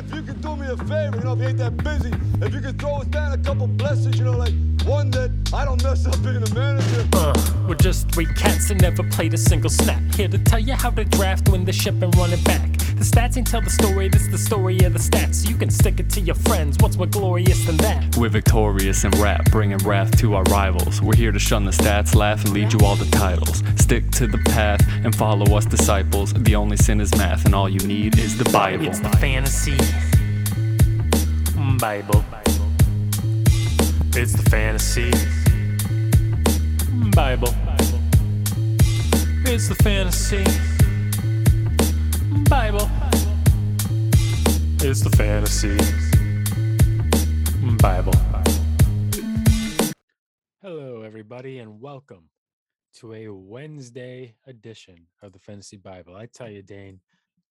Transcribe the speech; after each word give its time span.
if 0.00 0.14
you 0.14 0.22
could 0.22 0.40
do 0.40 0.56
me 0.56 0.66
a 0.66 0.76
favor, 0.76 1.16
you 1.18 1.24
know, 1.24 1.32
if 1.34 1.40
you 1.40 1.48
ain't 1.48 1.58
that 1.58 1.76
busy, 1.84 2.10
if 2.40 2.54
you 2.54 2.60
could 2.60 2.78
throw 2.78 2.96
us 2.96 3.06
down 3.06 3.32
a 3.32 3.38
couple 3.38 3.66
blessings, 3.66 4.18
you 4.18 4.24
know, 4.24 4.36
like 4.36 4.54
one 4.84 5.10
that 5.10 5.30
I 5.52 5.64
don't 5.64 5.82
mess 5.82 6.06
up 6.06 6.22
being 6.22 6.42
a 6.42 6.54
manager. 6.54 7.06
Uh, 7.12 7.34
we're 7.68 7.74
just 7.74 8.10
three 8.10 8.26
cats 8.26 8.68
that 8.68 8.80
never 8.80 9.02
played 9.10 9.34
a 9.34 9.38
single 9.38 9.70
snap. 9.70 10.00
Here 10.14 10.28
to 10.28 10.38
tell 10.38 10.58
you 10.58 10.74
how 10.74 10.90
to 10.90 11.04
draft, 11.04 11.48
win 11.50 11.64
the 11.64 11.72
ship, 11.72 12.00
and 12.02 12.16
run 12.16 12.32
it 12.32 12.42
back. 12.44 12.69
The 13.00 13.06
stats 13.06 13.38
ain't 13.38 13.46
tell 13.46 13.62
the 13.62 13.70
story, 13.70 14.10
this 14.10 14.26
the 14.26 14.36
story 14.36 14.78
of 14.80 14.92
the 14.92 14.98
stats. 14.98 15.48
You 15.48 15.56
can 15.56 15.70
stick 15.70 16.00
it 16.00 16.10
to 16.10 16.20
your 16.20 16.34
friends, 16.34 16.76
what's 16.80 16.98
more 16.98 17.06
glorious 17.06 17.64
than 17.64 17.78
that? 17.78 18.14
We're 18.18 18.28
victorious 18.28 19.04
in 19.04 19.10
rap, 19.12 19.50
bringing 19.50 19.78
wrath 19.78 20.18
to 20.18 20.34
our 20.34 20.42
rivals. 20.42 21.00
We're 21.00 21.16
here 21.16 21.32
to 21.32 21.38
shun 21.38 21.64
the 21.64 21.70
stats, 21.70 22.14
laugh, 22.14 22.44
and 22.44 22.52
lead 22.52 22.74
you 22.74 22.80
all 22.80 22.96
the 22.96 23.10
titles. 23.10 23.62
Stick 23.76 24.10
to 24.10 24.26
the 24.26 24.36
path 24.36 24.86
and 25.02 25.16
follow 25.16 25.56
us, 25.56 25.64
disciples. 25.64 26.34
The 26.34 26.54
only 26.54 26.76
sin 26.76 27.00
is 27.00 27.10
math, 27.16 27.46
and 27.46 27.54
all 27.54 27.70
you 27.70 27.80
need 27.86 28.18
is 28.18 28.36
the 28.36 28.44
Bible. 28.50 28.86
It's 28.86 29.00
the 29.00 29.08
fantasy 29.16 29.78
Bible. 31.78 32.22
It's 34.14 34.34
the 34.34 34.50
fantasy 34.50 35.10
Bible. 37.16 37.54
It's 39.46 39.68
the 39.68 39.74
fantasy 39.76 40.44
Bible. 42.30 42.88
It's 44.82 45.00
the 45.00 45.10
fantasy 45.16 45.76
Bible. 47.78 48.12
Hello, 50.62 51.02
everybody, 51.02 51.58
and 51.58 51.80
welcome 51.80 52.28
to 52.98 53.14
a 53.14 53.28
Wednesday 53.30 54.36
edition 54.46 55.08
of 55.22 55.32
the 55.32 55.40
Fantasy 55.40 55.76
Bible. 55.76 56.14
I 56.14 56.26
tell 56.26 56.48
you, 56.48 56.62
Dane, 56.62 57.00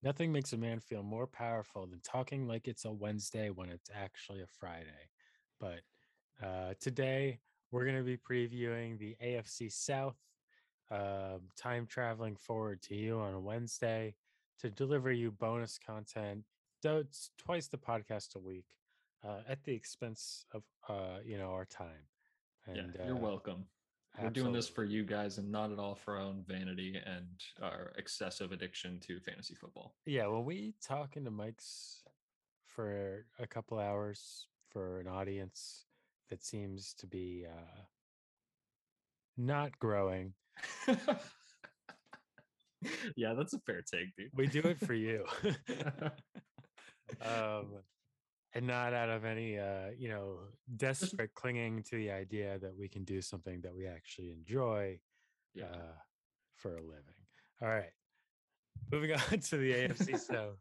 nothing 0.01 0.31
makes 0.31 0.53
a 0.53 0.57
man 0.57 0.79
feel 0.79 1.03
more 1.03 1.27
powerful 1.27 1.85
than 1.85 1.99
talking 1.99 2.47
like 2.47 2.69
it's 2.69 2.85
a 2.85 2.91
Wednesday 2.91 3.49
when 3.49 3.67
it's 3.67 3.89
actually 3.93 4.41
a 4.41 4.47
Friday. 4.47 5.09
But 5.59 5.81
uh, 6.41 6.75
today, 6.79 7.39
we're 7.71 7.83
going 7.83 7.97
to 7.97 8.03
be 8.03 8.15
previewing 8.15 8.97
the 8.97 9.17
AFC 9.21 9.73
South, 9.73 10.15
um, 10.89 11.49
time 11.57 11.85
traveling 11.85 12.37
forward 12.37 12.81
to 12.83 12.95
you 12.95 13.19
on 13.19 13.33
a 13.33 13.39
Wednesday 13.41 14.15
to 14.59 14.69
deliver 14.69 15.11
you 15.11 15.31
bonus 15.31 15.79
content. 15.85 16.43
Though 16.81 16.97
it's 16.97 17.31
twice 17.37 17.67
the 17.67 17.77
podcast 17.77 18.35
a 18.35 18.39
week 18.39 18.65
uh, 19.25 19.39
at 19.47 19.63
the 19.63 19.73
expense 19.73 20.45
of 20.53 20.63
uh, 20.87 21.19
you 21.25 21.37
know 21.37 21.51
our 21.51 21.65
time. 21.65 22.07
And 22.67 22.93
yeah, 22.97 23.07
you're 23.07 23.15
uh, 23.15 23.19
welcome. 23.19 23.65
We're 24.21 24.29
doing 24.29 24.51
this 24.51 24.67
for 24.67 24.83
you 24.83 25.03
guys 25.03 25.37
and 25.37 25.49
not 25.49 25.71
at 25.71 25.79
all 25.79 25.95
for 25.95 26.15
our 26.15 26.21
own 26.21 26.43
vanity 26.45 26.99
and 27.05 27.27
our 27.61 27.93
excessive 27.97 28.51
addiction 28.51 28.99
to 29.07 29.19
fantasy 29.21 29.55
football. 29.55 29.95
Yeah, 30.05 30.27
when 30.27 30.43
we 30.43 30.73
talk 30.85 31.15
into 31.15 31.31
mics 31.31 32.01
for 32.65 33.25
a 33.39 33.47
couple 33.47 33.79
hours 33.79 34.47
for 34.71 34.99
an 34.99 35.07
audience 35.07 35.85
that 36.29 36.43
seems 36.43 36.93
to 36.95 37.07
be 37.07 37.45
uh, 37.47 37.81
not 39.37 39.77
growing. 39.79 40.33
yeah, 43.15 43.33
that's 43.33 43.53
a 43.53 43.59
fair 43.59 43.81
take, 43.81 44.15
dude. 44.15 44.31
We 44.33 44.47
do 44.47 44.59
it 44.59 44.79
for 44.79 44.93
you. 44.93 45.25
um, 47.25 47.67
and 48.53 48.65
not 48.65 48.93
out 48.93 49.09
of 49.09 49.25
any 49.25 49.59
uh 49.59 49.89
you 49.97 50.09
know 50.09 50.37
desperate 50.75 51.33
clinging 51.35 51.83
to 51.83 51.95
the 51.97 52.11
idea 52.11 52.57
that 52.59 52.75
we 52.75 52.87
can 52.87 53.03
do 53.03 53.21
something 53.21 53.61
that 53.61 53.75
we 53.75 53.85
actually 53.85 54.31
enjoy 54.31 54.97
yeah. 55.53 55.65
uh 55.65 55.97
for 56.55 56.75
a 56.75 56.81
living 56.81 57.15
all 57.61 57.69
right 57.69 57.91
moving 58.91 59.11
on 59.11 59.39
to 59.39 59.57
the 59.57 59.71
afc 59.71 60.19
so 60.19 60.53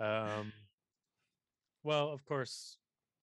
um 0.00 0.52
well 1.82 2.10
of 2.10 2.24
course 2.24 2.78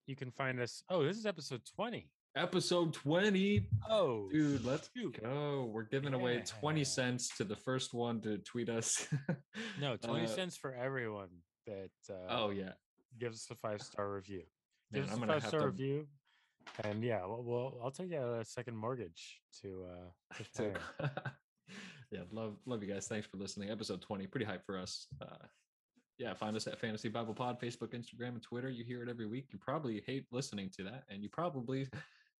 you 0.05 0.15
can 0.15 0.31
find 0.31 0.59
us 0.59 0.83
oh 0.89 1.03
this 1.03 1.17
is 1.17 1.25
episode 1.25 1.61
20 1.75 2.07
episode 2.35 2.93
20 2.93 3.67
oh 3.89 4.29
dude 4.31 4.63
let's 4.63 4.89
go 5.21 5.69
we're 5.73 5.83
giving 5.83 6.13
yeah. 6.13 6.19
away 6.19 6.43
20 6.45 6.83
cents 6.83 7.35
to 7.35 7.43
the 7.43 7.55
first 7.55 7.93
one 7.93 8.21
to 8.21 8.37
tweet 8.39 8.69
us 8.69 9.07
no 9.81 9.97
20 9.97 10.23
uh, 10.23 10.27
cents 10.27 10.55
for 10.55 10.73
everyone 10.75 11.29
that 11.65 11.89
uh, 12.09 12.27
oh 12.29 12.49
yeah 12.51 12.71
give 13.19 13.33
us 13.33 13.47
a 13.51 13.55
five 13.55 13.81
star 13.81 14.11
review. 14.11 14.43
Give 14.93 15.03
Man, 15.03 15.11
us 15.11 15.17
I'm 15.17 15.23
a 15.23 15.27
five 15.27 15.45
star 15.45 15.61
to... 15.61 15.65
review. 15.67 16.07
And 16.83 17.03
yeah, 17.03 17.21
well, 17.25 17.43
well, 17.43 17.79
I'll 17.83 17.91
take 17.91 18.11
a 18.11 18.43
second 18.45 18.75
mortgage 18.75 19.41
to 19.61 19.85
uh 19.89 20.43
to 20.55 20.73
yeah, 22.11 22.21
love 22.31 22.57
love 22.65 22.83
you 22.83 22.91
guys. 22.91 23.07
Thanks 23.07 23.27
for 23.27 23.37
listening. 23.37 23.69
Episode 23.69 24.01
20, 24.01 24.27
pretty 24.27 24.45
hype 24.45 24.65
for 24.65 24.77
us. 24.77 25.07
Uh 25.21 25.45
yeah, 26.17 26.33
find 26.33 26.55
us 26.57 26.67
at 26.67 26.77
Fantasy 26.77 27.07
Bible 27.07 27.33
Pod, 27.33 27.61
Facebook, 27.61 27.93
Instagram, 27.93 28.29
and 28.29 28.43
Twitter. 28.43 28.69
You 28.69 28.83
hear 28.83 29.01
it 29.01 29.09
every 29.09 29.25
week. 29.25 29.47
You 29.53 29.59
probably 29.59 30.03
hate 30.05 30.25
listening 30.31 30.69
to 30.75 30.83
that, 30.83 31.05
and 31.09 31.23
you 31.23 31.29
probably 31.29 31.87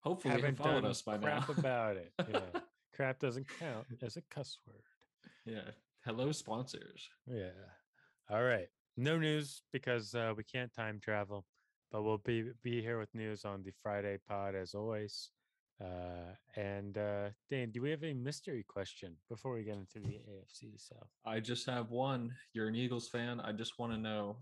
hopefully 0.01 0.33
haven't 0.33 0.57
have 0.57 0.65
followed 0.65 0.85
us 0.85 1.01
by 1.01 1.17
crap 1.17 1.47
now. 1.49 1.55
about 1.57 1.97
it. 1.97 2.11
Yeah. 2.31 2.39
crap 2.95 3.19
doesn't 3.19 3.47
count 3.59 3.85
as 4.01 4.17
a 4.17 4.21
cuss 4.29 4.57
word. 4.67 4.83
Yeah. 5.45 5.71
Hello, 6.05 6.31
sponsors. 6.31 7.09
Yeah. 7.27 7.49
All 8.29 8.43
right 8.43 8.69
no 8.99 9.17
news 9.17 9.63
because 9.71 10.13
uh, 10.13 10.33
we 10.35 10.43
can't 10.43 10.73
time 10.73 10.99
travel, 11.01 11.45
but 11.91 12.03
we'll 12.03 12.17
be 12.17 12.51
be 12.61 12.81
here 12.81 12.99
with 12.99 13.13
news 13.15 13.45
on 13.45 13.63
the 13.63 13.71
Friday 13.81 14.17
pod 14.27 14.55
as 14.55 14.75
always. 14.75 15.31
Uh, 15.81 16.35
and 16.57 16.97
uh, 16.97 17.29
Dan, 17.49 17.71
do 17.71 17.81
we 17.81 17.89
have 17.89 18.03
a 18.03 18.13
mystery 18.13 18.65
question 18.67 19.15
before 19.29 19.53
we 19.53 19.63
get 19.63 19.77
into 19.77 19.99
the 19.99 20.19
AFC 20.29 20.77
South? 20.77 21.07
I 21.25 21.39
just 21.39 21.65
have 21.67 21.89
one. 21.89 22.33
You're 22.53 22.67
an 22.67 22.75
Eagles 22.75 23.07
fan. 23.07 23.39
I 23.39 23.53
just 23.53 23.79
want 23.79 23.93
to 23.93 23.97
know, 23.97 24.35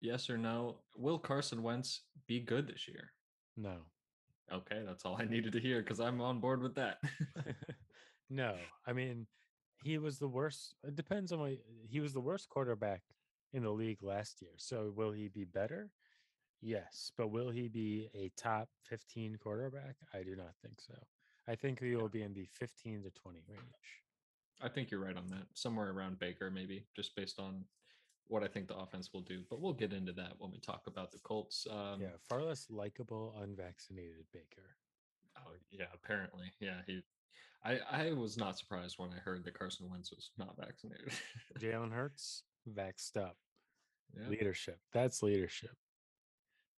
yes 0.00 0.28
or 0.28 0.36
no, 0.36 0.78
will 0.96 1.20
Carson 1.20 1.62
Wentz 1.62 2.02
be 2.26 2.40
good 2.40 2.66
this 2.66 2.88
year? 2.88 3.12
No. 3.56 3.76
Okay, 4.52 4.82
that's 4.84 5.04
all 5.04 5.16
I 5.20 5.24
needed 5.24 5.52
to 5.52 5.60
hear 5.60 5.80
because 5.80 6.00
I'm 6.00 6.20
on 6.20 6.40
board 6.40 6.62
with 6.62 6.74
that. 6.74 6.98
no, 8.30 8.54
I 8.86 8.92
mean, 8.92 9.26
he 9.84 9.98
was 9.98 10.18
the 10.18 10.28
worst. 10.28 10.74
It 10.84 10.96
depends 10.96 11.32
on 11.32 11.40
what 11.40 11.52
he 11.88 12.00
was 12.00 12.12
the 12.12 12.20
worst 12.20 12.48
quarterback 12.48 13.02
in 13.52 13.62
the 13.62 13.70
league 13.70 14.02
last 14.02 14.42
year. 14.42 14.52
So 14.56 14.92
will 14.94 15.12
he 15.12 15.28
be 15.28 15.44
better? 15.44 15.90
Yes, 16.60 17.10
but 17.16 17.28
will 17.28 17.50
he 17.50 17.68
be 17.68 18.08
a 18.14 18.30
top 18.36 18.68
15 18.88 19.38
quarterback? 19.42 19.96
I 20.12 20.22
do 20.22 20.36
not 20.36 20.52
think 20.62 20.80
so. 20.80 20.94
I 21.48 21.54
think 21.54 21.80
he 21.80 21.96
will 21.96 22.08
be 22.08 22.22
in 22.22 22.34
the 22.34 22.46
15 22.52 23.02
to 23.04 23.10
20 23.10 23.40
range. 23.48 23.62
I 24.60 24.68
think 24.68 24.90
you're 24.90 25.00
right 25.00 25.16
on 25.16 25.28
that. 25.28 25.46
Somewhere 25.54 25.90
around 25.90 26.18
Baker, 26.18 26.50
maybe, 26.50 26.84
just 26.94 27.16
based 27.16 27.40
on 27.40 27.64
what 28.30 28.44
I 28.44 28.46
think 28.46 28.68
the 28.68 28.76
offense 28.76 29.10
will 29.12 29.22
do. 29.22 29.42
But 29.50 29.60
we'll 29.60 29.72
get 29.72 29.92
into 29.92 30.12
that 30.12 30.32
when 30.38 30.50
we 30.50 30.58
talk 30.58 30.82
about 30.86 31.10
the 31.10 31.18
Colts. 31.18 31.66
Um, 31.70 32.00
yeah, 32.00 32.08
far 32.28 32.42
less 32.42 32.66
likable, 32.70 33.34
unvaccinated 33.42 34.24
Baker. 34.32 34.76
Oh 35.36 35.52
yeah, 35.70 35.86
apparently, 35.92 36.46
yeah. 36.60 36.80
He, 36.86 37.02
I, 37.64 37.78
I 37.90 38.12
was 38.12 38.38
not 38.38 38.56
surprised 38.56 38.94
when 38.98 39.10
I 39.10 39.18
heard 39.18 39.44
that 39.44 39.58
Carson 39.58 39.90
Wentz 39.90 40.10
was 40.12 40.30
not 40.38 40.56
vaccinated. 40.58 41.12
Jalen 41.60 41.92
Hurts, 41.92 42.44
Vaxed 42.68 43.16
up. 43.16 43.36
Yeah. 44.16 44.28
Leadership. 44.28 44.78
That's 44.92 45.22
leadership. 45.22 45.76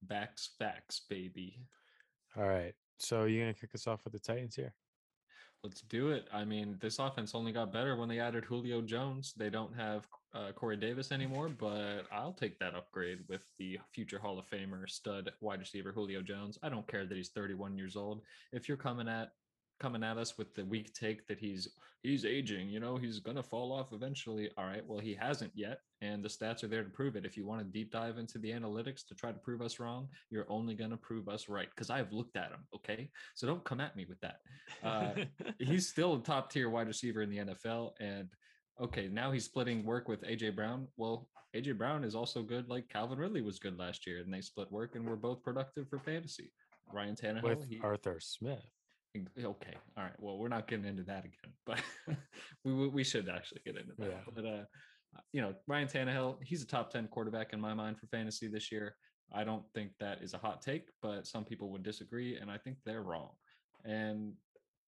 Backs 0.02 0.50
facts, 0.58 1.02
baby. 1.08 1.60
All 2.36 2.48
right. 2.48 2.74
So 2.98 3.24
you're 3.24 3.44
gonna 3.44 3.54
kick 3.54 3.74
us 3.74 3.86
off 3.86 4.04
with 4.04 4.14
the 4.14 4.18
Titans 4.18 4.56
here? 4.56 4.74
Let's 5.64 5.82
do 5.82 6.10
it. 6.10 6.26
I 6.32 6.44
mean, 6.44 6.76
this 6.80 6.98
offense 6.98 7.36
only 7.36 7.52
got 7.52 7.72
better 7.72 7.94
when 7.94 8.08
they 8.08 8.18
added 8.18 8.44
Julio 8.44 8.80
Jones. 8.80 9.32
They 9.36 9.48
don't 9.48 9.74
have 9.76 10.08
uh, 10.34 10.50
Corey 10.56 10.76
Davis 10.76 11.12
anymore, 11.12 11.48
but 11.50 12.02
I'll 12.10 12.32
take 12.32 12.58
that 12.58 12.74
upgrade 12.74 13.20
with 13.28 13.42
the 13.58 13.78
future 13.94 14.18
Hall 14.18 14.40
of 14.40 14.46
Famer 14.48 14.90
stud 14.90 15.30
wide 15.40 15.60
receiver 15.60 15.92
Julio 15.92 16.20
Jones. 16.20 16.58
I 16.64 16.68
don't 16.68 16.88
care 16.88 17.06
that 17.06 17.16
he's 17.16 17.28
31 17.28 17.76
years 17.78 17.94
old. 17.94 18.22
If 18.52 18.66
you're 18.66 18.76
coming 18.76 19.06
at 19.06 19.32
coming 19.80 20.04
at 20.04 20.18
us 20.18 20.38
with 20.38 20.54
the 20.54 20.64
weak 20.64 20.92
take 20.94 21.26
that 21.26 21.38
he's 21.38 21.68
he's 22.02 22.24
aging, 22.24 22.68
you 22.68 22.80
know, 22.80 22.96
he's 22.96 23.20
gonna 23.20 23.42
fall 23.42 23.72
off 23.72 23.92
eventually. 23.92 24.50
All 24.56 24.64
right, 24.64 24.82
well, 24.86 24.98
he 24.98 25.14
hasn't 25.14 25.52
yet, 25.54 25.78
and 26.00 26.22
the 26.22 26.28
stats 26.28 26.64
are 26.64 26.68
there 26.68 26.82
to 26.82 26.90
prove 26.90 27.16
it. 27.16 27.24
If 27.24 27.36
you 27.36 27.46
want 27.46 27.60
to 27.60 27.66
deep 27.66 27.92
dive 27.92 28.18
into 28.18 28.38
the 28.38 28.50
analytics 28.50 29.06
to 29.08 29.14
try 29.14 29.32
to 29.32 29.38
prove 29.38 29.62
us 29.62 29.78
wrong, 29.78 30.08
you're 30.30 30.50
only 30.50 30.74
gonna 30.74 30.96
prove 30.96 31.28
us 31.28 31.48
right 31.48 31.68
because 31.74 31.90
I've 31.90 32.12
looked 32.12 32.36
at 32.36 32.50
him. 32.50 32.66
Okay, 32.74 33.10
so 33.34 33.46
don't 33.46 33.64
come 33.64 33.80
at 33.80 33.96
me 33.96 34.06
with 34.08 34.20
that. 34.20 34.36
Uh, 34.82 35.12
he's 35.58 35.88
still 35.88 36.14
a 36.14 36.20
top 36.20 36.50
tier 36.50 36.70
wide 36.70 36.88
receiver 36.88 37.22
in 37.22 37.30
the 37.30 37.38
NFL, 37.38 37.92
and 38.00 38.28
okay, 38.80 39.08
now 39.08 39.30
he's 39.30 39.44
splitting 39.44 39.84
work 39.84 40.08
with 40.08 40.22
AJ 40.22 40.56
Brown. 40.56 40.88
Well, 40.96 41.28
AJ 41.54 41.76
Brown 41.76 42.04
is 42.04 42.14
also 42.14 42.42
good, 42.42 42.68
like 42.68 42.88
Calvin 42.88 43.18
Ridley 43.18 43.42
was 43.42 43.58
good 43.58 43.78
last 43.78 44.06
year, 44.06 44.18
and 44.18 44.32
they 44.32 44.40
split 44.40 44.72
work 44.72 44.96
and 44.96 45.06
were 45.06 45.16
both 45.16 45.42
productive 45.42 45.88
for 45.88 45.98
fantasy. 45.98 46.50
Ryan 46.92 47.14
Tannehill 47.14 47.42
with 47.42 47.68
he, 47.68 47.80
Arthur 47.82 48.18
Smith. 48.20 48.64
Okay. 49.16 49.74
All 49.96 50.04
right. 50.04 50.12
Well, 50.18 50.38
we're 50.38 50.48
not 50.48 50.68
getting 50.68 50.86
into 50.86 51.02
that 51.04 51.24
again, 51.24 51.52
but 51.66 51.80
we 52.64 52.88
we 52.88 53.04
should 53.04 53.28
actually 53.28 53.60
get 53.64 53.76
into 53.76 53.92
that. 53.98 54.08
Yeah. 54.08 54.32
But 54.34 54.44
uh, 54.44 54.64
you 55.32 55.42
know, 55.42 55.54
Ryan 55.66 55.88
Tannehill, 55.88 56.38
he's 56.42 56.62
a 56.62 56.66
top 56.66 56.90
ten 56.90 57.08
quarterback 57.08 57.52
in 57.52 57.60
my 57.60 57.74
mind 57.74 57.98
for 57.98 58.06
fantasy 58.06 58.48
this 58.48 58.72
year. 58.72 58.96
I 59.34 59.44
don't 59.44 59.64
think 59.74 59.92
that 60.00 60.22
is 60.22 60.34
a 60.34 60.38
hot 60.38 60.62
take, 60.62 60.88
but 61.00 61.26
some 61.26 61.44
people 61.44 61.70
would 61.70 61.82
disagree, 61.82 62.36
and 62.36 62.50
I 62.50 62.58
think 62.58 62.76
they're 62.84 63.02
wrong. 63.02 63.30
And 63.84 64.34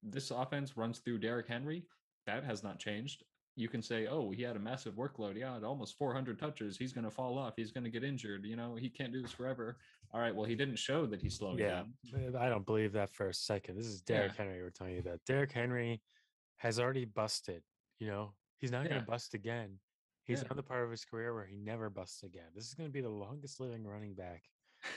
this 0.03 0.31
offense 0.31 0.77
runs 0.77 0.99
through 0.99 1.19
Derrick 1.19 1.49
Henry. 1.49 1.85
That 2.27 2.45
has 2.45 2.63
not 2.63 2.79
changed. 2.79 3.25
You 3.57 3.69
can 3.69 3.81
say, 3.83 4.07
oh, 4.07 4.31
he 4.31 4.43
had 4.43 4.57
a 4.57 4.59
massive 4.59 4.95
workload. 4.95 5.37
Yeah, 5.39 5.59
almost 5.63 5.97
400 5.97 6.39
touches. 6.39 6.77
He's 6.77 6.93
going 6.93 7.05
to 7.05 7.11
fall 7.11 7.39
off. 7.39 7.55
He's 7.57 7.71
going 7.71 7.85
to 7.85 7.91
get 7.91 8.03
injured. 8.03 8.45
You 8.45 8.57
know, 8.57 8.75
he 8.75 8.89
can't 8.89 9.13
do 9.13 9.23
this 9.23 9.31
forever. 9.31 9.77
All 10.13 10.21
right. 10.21 10.35
Well, 10.35 10.45
he 10.45 10.55
didn't 10.55 10.77
show 10.77 11.07
that 11.07 11.21
he's 11.21 11.37
slowing 11.37 11.59
Yeah, 11.59 11.85
down. 12.15 12.37
I 12.37 12.49
don't 12.49 12.67
believe 12.67 12.93
that 12.93 13.11
for 13.11 13.29
a 13.29 13.35
second. 13.35 13.77
This 13.77 13.87
is 13.87 14.01
Derrick 14.01 14.33
Yeah. 14.37 14.45
Henry 14.45 14.63
we're 14.63 14.71
telling 14.71 14.95
you 14.95 15.03
that. 15.03 15.21
Derrick 15.25 15.53
Henry 15.53 16.03
has 16.57 16.79
already 16.81 17.05
busted. 17.05 17.63
You 18.01 18.09
know, 18.09 18.33
he's 18.59 18.73
not 18.73 18.89
going 18.89 19.01
to 19.01 19.07
bust 19.07 19.35
again. 19.35 19.79
He's 20.25 20.41
Yeah. 20.43 20.49
on 20.51 20.57
the 20.57 20.63
part 20.63 20.85
of 20.85 20.91
his 20.91 21.05
career 21.05 21.33
where 21.35 21.47
he 21.47 21.57
never 21.57 21.91
busts 21.91 22.23
again. 22.25 22.49
This 22.55 22.67
is 22.67 22.75
going 22.75 22.89
to 22.89 22.93
be 22.93 23.01
the 23.03 23.09
longest 23.09 23.61
living 23.61 23.87
running 23.87 24.15
back 24.15 24.43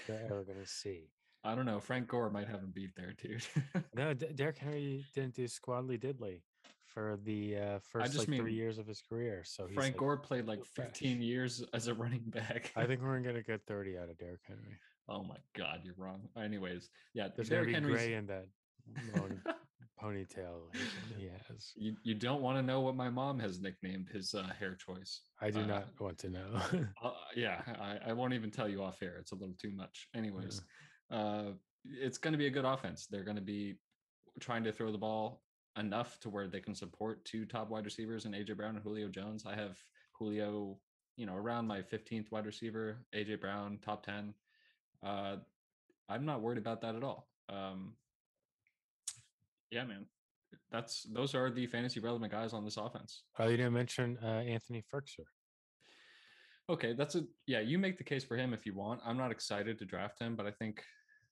they're 0.07 0.23
ever 0.25 0.43
going 0.43 0.59
to 0.59 0.67
see. 0.67 1.09
I 1.43 1.53
don't 1.53 1.65
know. 1.65 1.79
Frank 1.79 2.07
Gore 2.07 2.29
might 2.31 2.47
have 2.47 2.61
him 2.61 2.71
beat 2.73 2.95
there, 2.95 3.13
dude. 3.21 3.45
No, 3.95 4.13
D- 4.15 4.27
Derrick 4.33 4.57
Henry 4.57 5.05
didn't 5.13 5.35
do 5.35 5.45
squadly 5.45 5.97
diddly 6.01 6.41
for 6.93 7.17
the 7.23 7.57
uh, 7.57 7.79
first 7.91 8.13
just 8.13 8.27
like 8.27 8.39
three 8.39 8.53
years 8.53 8.77
of 8.77 8.87
his 8.87 9.01
career. 9.01 9.43
So 9.45 9.67
Frank 9.67 9.93
like, 9.93 9.97
Gore 9.97 10.17
played 10.17 10.47
like 10.47 10.59
so 10.59 10.65
fresh. 10.75 10.87
15 10.87 11.21
years 11.21 11.63
as 11.73 11.87
a 11.87 11.93
running 11.93 12.23
back. 12.27 12.71
I 12.75 12.85
think 12.85 13.01
we're 13.03 13.19
going 13.19 13.35
to 13.35 13.43
get 13.43 13.61
30 13.67 13.97
out 13.97 14.09
of 14.09 14.17
Derrick 14.17 14.41
Henry. 14.47 14.77
oh 15.09 15.23
my 15.23 15.37
God, 15.55 15.81
you're 15.83 15.95
wrong. 15.97 16.21
Anyways, 16.37 16.89
yeah, 17.13 17.27
There's 17.35 17.49
Derrick 17.49 17.67
be 17.67 17.73
Henry's. 17.73 17.95
gray 17.95 18.13
in 18.13 18.25
that 18.27 18.45
long 19.15 19.39
ponytail 20.01 20.73
he- 21.17 21.27
has. 21.49 21.73
you, 21.75 21.95
you 22.03 22.13
don't 22.15 22.41
want 22.41 22.57
to 22.57 22.61
know 22.63 22.81
what 22.81 22.95
my 22.95 23.09
mom 23.09 23.39
has 23.39 23.59
nicknamed 23.59 24.07
his 24.09 24.33
uh, 24.33 24.43
hair 24.59 24.75
choice. 24.75 25.21
I 25.41 25.49
do 25.51 25.61
Uh, 25.61 25.65
not 25.65 25.87
want 25.99 26.17
to 26.19 26.29
know. 26.29 26.61
Uh, 27.03 27.11
yeah, 27.35 27.61
I, 27.79 28.09
I 28.09 28.13
won't 28.13 28.33
even 28.33 28.49
tell 28.51 28.67
you 28.69 28.81
off 28.83 29.01
air. 29.01 29.17
It's 29.19 29.31
a 29.31 29.35
little 29.35 29.55
too 29.61 29.71
much. 29.71 30.07
Anyways, 30.15 30.61
uh, 31.11 31.51
it's 31.85 32.17
going 32.17 32.31
to 32.33 32.37
be 32.37 32.47
a 32.47 32.51
good 32.51 32.65
offense. 32.65 33.07
They're 33.07 33.23
going 33.23 33.37
to 33.37 33.41
be 33.41 33.75
trying 34.39 34.63
to 34.65 34.71
throw 34.71 34.91
the 34.91 34.97
ball 34.97 35.41
enough 35.77 36.19
to 36.21 36.29
where 36.29 36.47
they 36.47 36.59
can 36.59 36.75
support 36.75 37.23
two 37.25 37.45
top 37.45 37.69
wide 37.69 37.85
receivers 37.85 38.25
and 38.25 38.33
AJ 38.33 38.57
Brown 38.57 38.75
and 38.75 38.83
Julio 38.83 39.07
Jones. 39.07 39.45
I 39.45 39.55
have 39.55 39.77
Julio, 40.17 40.77
you 41.15 41.25
know, 41.25 41.35
around 41.35 41.67
my 41.67 41.81
15th 41.81 42.31
wide 42.31 42.45
receiver, 42.45 42.97
AJ 43.15 43.41
Brown, 43.41 43.79
top 43.83 44.05
10. 44.05 44.33
Uh, 45.05 45.37
I'm 46.09 46.25
not 46.25 46.41
worried 46.41 46.57
about 46.57 46.81
that 46.81 46.95
at 46.95 47.03
all. 47.03 47.27
Um, 47.49 47.93
yeah, 49.71 49.83
man. 49.83 50.05
That's 50.71 51.03
those 51.03 51.35
are 51.35 51.49
the 51.49 51.67
fantasy 51.67 51.99
relevant 51.99 52.31
guys 52.31 52.53
on 52.53 52.65
this 52.65 52.77
offense. 52.77 53.23
oh, 53.39 53.47
you 53.47 53.57
didn't 53.57 53.73
mention 53.73 54.17
uh, 54.23 54.39
Anthony 54.39 54.83
Firkser. 54.93 55.25
Okay, 56.69 56.93
that's 56.93 57.15
a 57.15 57.23
yeah. 57.45 57.61
You 57.61 57.77
make 57.77 57.97
the 57.97 58.03
case 58.03 58.23
for 58.25 58.35
him 58.35 58.53
if 58.53 58.65
you 58.65 58.73
want. 58.73 58.99
I'm 59.05 59.17
not 59.17 59.31
excited 59.31 59.79
to 59.79 59.85
draft 59.85 60.19
him, 60.19 60.35
but 60.35 60.45
I 60.45 60.51
think 60.51 60.83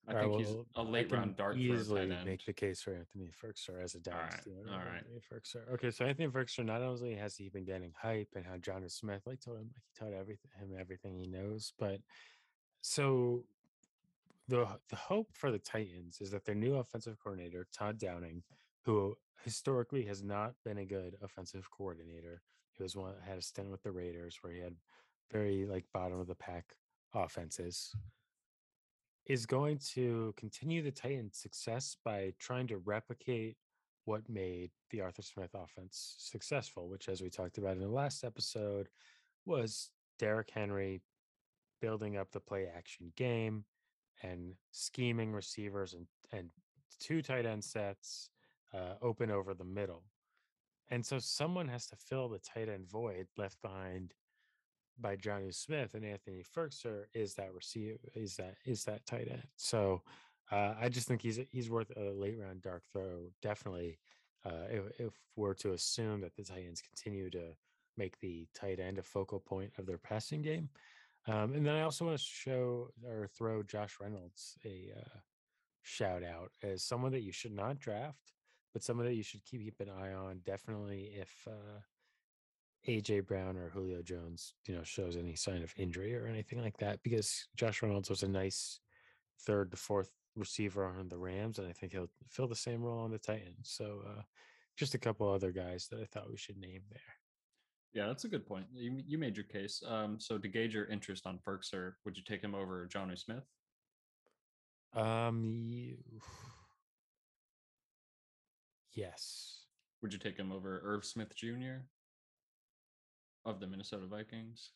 I 0.07 0.12
All 0.12 0.18
right, 0.18 0.25
think 0.25 0.40
he's 0.40 0.56
well, 0.56 0.66
a 0.75 0.84
late 0.84 1.12
round 1.12 1.36
dart 1.36 1.57
Easily 1.57 2.06
make 2.25 2.46
the 2.46 2.54
case 2.54 2.81
for 2.81 2.94
Anthony 2.94 3.31
Firkser 3.44 3.84
as 3.84 3.96
a 3.96 4.12
All 4.12 4.19
right, 4.19 4.30
dynasty. 4.30 4.52
all 4.69 4.78
right. 4.78 4.98
Anthony 4.98 5.22
Firkser. 5.31 5.74
Okay, 5.74 5.90
so 5.90 6.06
Anthony 6.06 6.28
Firkser 6.28 6.63
not 6.63 6.81
only 6.84 7.16
has 7.16 7.36
he 7.36 7.50
been 7.50 7.66
getting 7.66 7.92
hype 8.00 8.30
and 8.36 8.46
how 8.46 8.56
Jonnu 8.57 8.92
Smith 8.92 9.24
like 9.25 9.40
told 9.42 9.57
him 9.57 9.72
like 9.74 9.84
he 9.88 10.00
told 10.00 10.13
everything 10.13 10.52
him 10.60 10.78
everything 10.80 11.18
he 11.18 11.28
knows, 11.28 11.74
but 11.80 12.00
so 12.81 13.44
the 14.48 14.68
the 14.90 14.96
hope 14.96 15.30
for 15.34 15.52
the 15.52 15.57
Titans 15.60 16.19
is 16.22 16.30
that 16.31 16.46
their 16.46 16.56
new 16.56 16.75
offensive 16.75 17.18
coordinator 17.19 17.68
Todd 17.74 17.98
Downing, 17.98 18.44
who 18.84 19.18
historically 19.44 20.06
has 20.06 20.22
not 20.22 20.54
been 20.63 20.78
a 20.78 20.86
good 20.86 21.16
offensive 21.24 21.68
coordinator, 21.72 22.42
he 22.74 22.84
was 22.84 22.96
one 22.96 23.13
had 23.25 23.40
a 23.40 23.42
stint 23.42 23.72
with 23.72 23.81
the 23.81 23.92
Raiders 23.92 24.38
where 24.42 24.54
he 24.54 24.60
had 24.60 24.75
very 25.31 25.66
like 25.66 25.86
bottom 25.94 26.19
of 26.19 26.28
the 26.28 26.36
pack 26.36 26.75
offenses 27.16 27.96
is 29.25 29.45
going 29.45 29.80
to 29.94 30.33
continue 30.38 30.81
the 30.81 30.92
Titans' 30.92 31.38
success 31.38 31.98
by 32.04 32.33
trying 32.39 32.68
to 32.68 32.77
replicate 32.77 33.57
what 34.06 34.30
made 34.30 34.69
the 34.92 35.01
Arthur 35.01 35.24
Smith 35.24 35.56
offense 35.56 36.16
successful, 36.19 36.88
which, 36.88 37.10
as 37.10 37.22
we 37.22 37.30
talked 37.30 37.57
about 37.57 37.74
in 37.74 37.80
the 37.81 37.88
last 37.88 38.24
episode, 38.24 38.88
was 39.45 39.89
Derrick 40.19 40.51
Henry 40.54 41.01
building 41.81 42.18
up 42.18 42.31
the 42.31 42.39
play 42.39 42.68
action 42.75 43.12
game 43.16 43.66
and 44.24 44.54
scheming 44.72 45.33
receivers 45.33 45.94
and, 45.94 46.07
and 46.31 46.50
two 47.00 47.22
tight 47.22 47.45
end 47.45 47.63
sets 47.63 48.30
uh, 48.74 48.94
open 49.01 49.31
over 49.31 49.54
the 49.54 49.63
middle. 49.63 50.04
And 50.92 51.04
so 51.04 51.18
someone 51.18 51.68
has 51.68 51.88
to 51.88 51.95
fill 51.95 52.30
the 52.30 52.39
tight 52.39 52.69
end 52.69 52.88
void 52.88 53.27
left 53.38 53.60
behind 53.62 54.13
by 55.00 55.15
Jonnu 55.15 55.53
Smith 55.53 55.94
and 55.94 56.06
Anthony 56.06 56.44
Firkser 56.44 57.06
is 57.13 57.33
that 57.36 57.53
receiver 57.53 57.97
is 58.13 58.36
that 58.38 58.56
is 58.65 58.83
that 58.86 59.06
tight 59.06 59.27
end. 59.30 59.44
So 59.56 60.01
uh, 60.51 60.74
I 60.80 60.89
just 60.89 61.07
think 61.07 61.21
he's 61.21 61.39
he's 61.51 61.69
worth 61.69 61.92
a 61.97 62.12
late 62.12 62.38
round 62.39 62.62
dark 62.62 62.83
throw. 62.92 63.31
Definitely, 63.42 64.00
uh, 64.45 64.68
if, 64.69 65.00
if 65.00 65.13
we're 65.36 65.53
to 65.56 65.74
assume 65.74 66.21
that 66.21 66.36
the 66.36 66.44
Titans 66.44 66.81
continue 66.81 67.30
to 67.31 67.56
make 67.97 68.19
the 68.19 68.47
tight 68.53 68.80
end 68.80 68.97
a 68.97 69.03
focal 69.03 69.39
point 69.39 69.71
of 69.77 69.86
their 69.86 69.97
passing 69.97 70.42
game. 70.42 70.69
Um, 71.27 71.53
and 71.53 71.65
then 71.65 71.75
I 71.75 71.81
also 71.81 72.06
want 72.06 72.18
to 72.18 72.24
show 72.24 72.89
or 73.07 73.27
throw 73.27 73.63
Josh 73.63 73.98
Reynolds 74.00 74.57
a 74.63 74.91
uh, 74.95 75.19
shout 75.81 76.24
out 76.24 76.51
as 76.62 76.83
someone 76.83 77.12
that 77.13 77.24
you 77.24 77.31
should 77.31 77.53
not 77.53 77.80
draft, 77.80 78.33
but 78.74 78.83
someone 78.83 79.07
that 79.07 79.15
you 79.15 79.24
should 79.24 79.44
keep, 79.44 79.62
keep 79.62 79.80
an 79.80 79.89
eye 79.89 80.13
on. 80.13 80.41
Definitely 80.45 81.13
if 81.15 81.31
uh, 81.48 81.80
AJ 82.88 83.28
Brown 83.28 83.58
or 83.58 83.70
Julio 83.70 84.02
Jones, 84.02 84.54
you 84.68 84.76
know, 84.76 84.84
shows 84.84 85.18
any 85.18 85.36
sign 85.36 85.64
of 85.64 85.74
injury 85.78 86.16
or 86.16 86.28
anything 86.28 86.62
like 86.62 86.78
that, 86.78 87.02
because 87.04 87.48
Josh 87.56 87.82
Reynolds 87.82 88.10
was 88.10 88.24
a 88.24 88.28
nice 88.28 88.80
third 89.46 89.72
to 89.72 89.78
fourth 89.78 90.10
receiver 90.36 90.86
on 90.86 91.10
the 91.10 91.18
Rams, 91.18 91.60
and 91.60 91.68
I 91.68 91.72
think 91.72 91.92
he'll 91.92 92.10
fill 92.30 92.48
the 92.48 92.56
same 92.56 92.82
role 92.82 93.04
on 93.04 93.12
the 93.12 93.18
Titans. 93.18 93.64
So 93.64 94.02
uh, 94.08 94.22
just 94.78 94.94
a 94.94 95.00
couple 95.00 95.30
other 95.30 95.52
guys 95.52 95.88
that 95.92 96.00
I 96.00 96.06
thought 96.06 96.30
we 96.30 96.38
should 96.38 96.58
name 96.58 96.82
there. 96.92 97.00
Yeah, 97.94 98.08
that's 98.08 98.26
a 98.26 98.28
good 98.28 98.46
point. 98.46 98.66
You, 98.74 99.02
you 99.08 99.18
made 99.18 99.38
your 99.38 99.46
case. 99.46 99.82
Um, 99.88 100.20
so 100.20 100.38
to 100.38 100.48
gauge 100.50 100.74
your 100.74 100.86
interest 100.86 101.26
on 101.26 101.40
Firkser, 101.48 101.94
would 102.04 102.18
you 102.18 102.24
take 102.24 102.42
him 102.42 102.54
over 102.54 102.90
Jonnu 102.94 103.18
Smith? 103.18 103.46
Um, 104.94 105.64
you... 105.66 105.96
yes, 108.94 109.62
Would 110.02 110.12
you 110.12 110.20
take 110.20 110.38
him 110.38 110.52
over 110.52 110.82
Irv 110.84 111.06
Smith 111.06 111.34
Jr. 111.36 111.86
of 113.45 113.59
the 113.59 113.68
Minnesota 113.68 114.06
Vikings? 114.07 114.71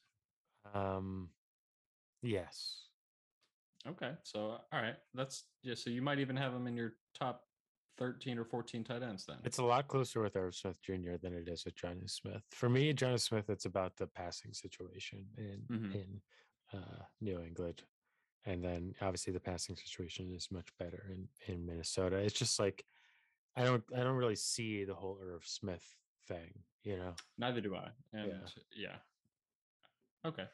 um, 0.74 1.30
yes. 2.22 2.86
Okay, 3.88 4.12
so 4.24 4.40
all 4.72 4.82
right, 4.82 4.96
that's 5.14 5.46
yeah. 5.64 5.74
So 5.76 5.90
you 5.90 6.02
might 6.02 6.20
even 6.20 6.36
have 6.36 6.54
him 6.54 6.68
in 6.68 6.76
your 6.76 6.94
top 7.18 7.44
thirteen 7.98 8.38
or 8.38 8.44
fourteen 8.44 8.84
tight 8.84 9.02
ends 9.04 9.26
then. 9.26 9.38
It's 9.46 9.58
a 9.58 9.64
lot 9.64 9.88
closer 9.88 10.22
with 10.22 10.36
Irv 10.36 10.54
Smith 10.54 10.82
Jr. 10.82 11.16
than 11.22 11.34
it 11.34 11.48
is 11.48 11.64
with 11.64 11.76
Jonnu 11.76 12.10
Smith. 12.10 12.44
For 12.52 12.68
me, 12.68 12.94
Jonnu 12.94 13.20
Smith, 13.20 13.50
it's 13.50 13.66
about 13.66 13.96
the 13.96 14.08
passing 14.08 14.54
situation 14.54 15.26
in 15.38 15.62
Mhm. 15.70 15.96
in 15.96 16.22
uh, 16.74 17.04
New 17.22 17.40
England, 17.42 17.84
and 18.46 18.62
then 18.64 18.94
obviously 19.02 19.32
the 19.32 19.40
passing 19.40 19.78
situation 19.78 20.34
is 20.36 20.52
much 20.52 20.68
better 20.78 21.10
in 21.10 21.30
in 21.54 21.66
Minnesota. 21.66 22.18
It's 22.18 22.38
just 22.38 22.60
like 22.60 22.86
I 23.56 23.64
don't 23.64 23.84
I 23.96 24.04
don't 24.04 24.18
really 24.18 24.36
see 24.36 24.84
the 24.84 24.94
whole 24.96 25.18
Irv 25.24 25.46
Smith 25.48 25.96
thing, 26.30 26.54
you 26.84 26.96
know. 26.98 27.14
Neither 27.38 27.60
do 27.60 27.76
I. 27.76 27.90
And 28.14 28.32
yeah. 28.78 28.96
Okay. 30.26 30.46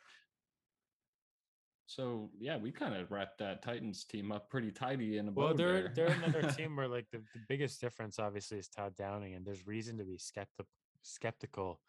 So 1.88 2.30
yeah, 2.40 2.58
we 2.58 2.72
kind 2.72 2.96
of 2.96 3.12
wrapped 3.12 3.38
that 3.40 3.62
Titans 3.62 4.04
team 4.06 4.32
up 4.32 4.50
pretty 4.50 4.72
tidy 4.72 5.18
in 5.18 5.28
a 5.28 5.32
Well, 5.32 5.50
bow 5.50 5.54
they're 5.54 5.82
there. 5.84 5.94
they're 5.96 6.18
another 6.24 6.42
team 6.58 6.76
where 6.76 6.88
like 6.88 7.06
the, 7.12 7.20
the 7.34 7.42
biggest 7.48 7.80
difference 7.80 8.18
obviously 8.18 8.58
is 8.58 8.68
Todd 8.68 8.96
Downing, 8.96 9.36
and 9.36 9.46
there's 9.46 9.68
reason 9.68 9.98
to 10.00 10.04
be 10.04 10.18
skeptical 10.18 10.66
skeptical 11.04 11.80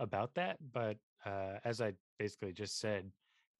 about 0.00 0.34
that. 0.34 0.56
But 0.72 0.96
uh, 1.24 1.58
as 1.64 1.80
I 1.80 1.92
basically 2.18 2.52
just 2.52 2.80
said, 2.80 3.10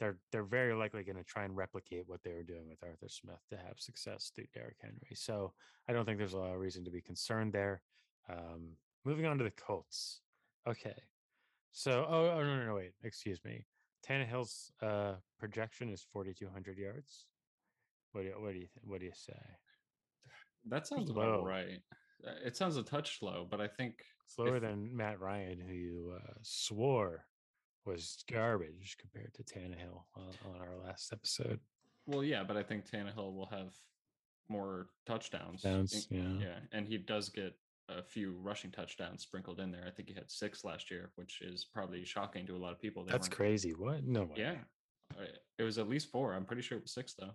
they're 0.01 0.19
they're 0.33 0.43
very 0.43 0.75
likely 0.75 1.05
going 1.05 1.17
to 1.17 1.25
try 1.25 1.45
and 1.45 1.57
replicate 1.57 2.05
what 2.09 2.23
they 2.25 2.33
were 2.33 2.43
doing 2.43 2.69
with 2.69 2.83
Arthur 2.83 3.09
Smith 3.09 3.41
to 3.51 3.57
have 3.57 3.79
success 3.79 4.33
through 4.35 4.47
Derrick 4.53 4.79
Henry. 4.81 5.15
So 5.15 5.53
I 5.89 5.93
don't 5.93 6.05
think 6.05 6.19
there's 6.19 6.33
a 6.35 6.39
lot 6.39 6.53
of 6.55 6.59
reason 6.61 6.85
to 6.85 6.91
be 6.91 7.01
concerned 7.03 7.53
there. 7.53 7.83
Um, 8.29 8.71
moving 9.05 9.27
on 9.27 9.39
to 9.39 9.45
the 9.45 9.51
Colts. 9.51 10.21
Okay, 10.69 10.95
so 11.73 12.07
oh, 12.09 12.31
oh 12.37 12.43
no 12.43 12.57
no 12.57 12.67
no 12.67 12.75
wait 12.75 12.93
excuse 13.03 13.41
me. 13.45 13.65
Tannehill's 14.07 14.71
uh, 14.83 15.15
projection 15.39 15.89
is 15.89 16.07
4,200 16.13 16.77
yards. 16.77 17.27
What 18.13 18.23
do 18.23 18.29
you, 18.29 18.35
what 18.39 18.53
do 18.53 18.59
you 18.59 18.69
what 18.83 19.01
do 19.01 19.07
you 19.07 19.13
say? 19.15 19.33
that 20.69 20.87
sounds 20.87 21.11
low. 21.11 21.23
about 21.23 21.45
right. 21.47 21.81
Uh, 22.27 22.31
It 22.45 22.57
sounds 22.57 22.77
a 22.77 22.83
touch 22.83 23.19
slow, 23.19 23.47
but 23.51 23.61
I 23.61 23.69
think 23.69 23.95
Slower 24.27 24.57
If- 24.57 24.63
than 24.63 24.95
Matt 24.97 25.21
Ryan, 25.21 25.59
who 25.61 25.73
you 25.75 26.15
uh, 26.17 26.33
swore 26.43 27.27
was 27.85 28.25
garbage 28.31 28.97
compared 28.99 29.35
to 29.35 29.43
Tannehill 29.43 30.05
on, 30.17 30.33
on 30.55 30.61
our 30.61 30.77
last 30.87 31.13
episode. 31.13 31.61
well, 32.07 32.25
yeah, 32.25 32.43
but 32.43 32.57
I 32.57 32.63
think 32.63 32.89
Tannehill 32.89 33.35
will 33.35 33.49
have 33.51 33.75
more 34.49 34.87
touchdowns. 35.07 35.63
Downs, 35.63 36.07
yeah. 36.11 36.21
yeah, 36.41 36.59
and 36.73 36.87
he 36.89 36.97
does 36.99 37.29
get 37.29 37.55
a 37.89 38.03
few 38.03 38.37
rushing 38.43 38.71
touchdowns 38.71 39.23
sprinkled 39.23 39.61
in 39.61 39.71
there. 39.71 39.85
I 39.87 39.91
think 39.91 40.09
he 40.09 40.15
had 40.15 40.31
six 40.31 40.65
last 40.65 40.91
year, 40.91 41.11
which 41.17 41.41
is 41.43 41.67
probably 41.73 42.05
shocking 42.05 42.47
to 42.47 42.57
a 42.57 42.59
lot 42.59 42.73
of 42.73 42.81
people. 42.81 43.05
They 43.05 43.13
That's 43.13 43.29
crazy. 43.29 43.73
What? 43.73 44.05
No 44.05 44.23
way. 44.23 44.37
Yeah, 44.37 44.55
it 45.59 45.63
was 45.63 45.79
at 45.79 45.89
least 45.89 46.11
four. 46.11 46.33
I'm 46.33 46.45
pretty 46.45 46.63
sure 46.63 46.79
it 46.79 46.83
was 46.83 46.95
six 46.95 47.15
though. 47.15 47.33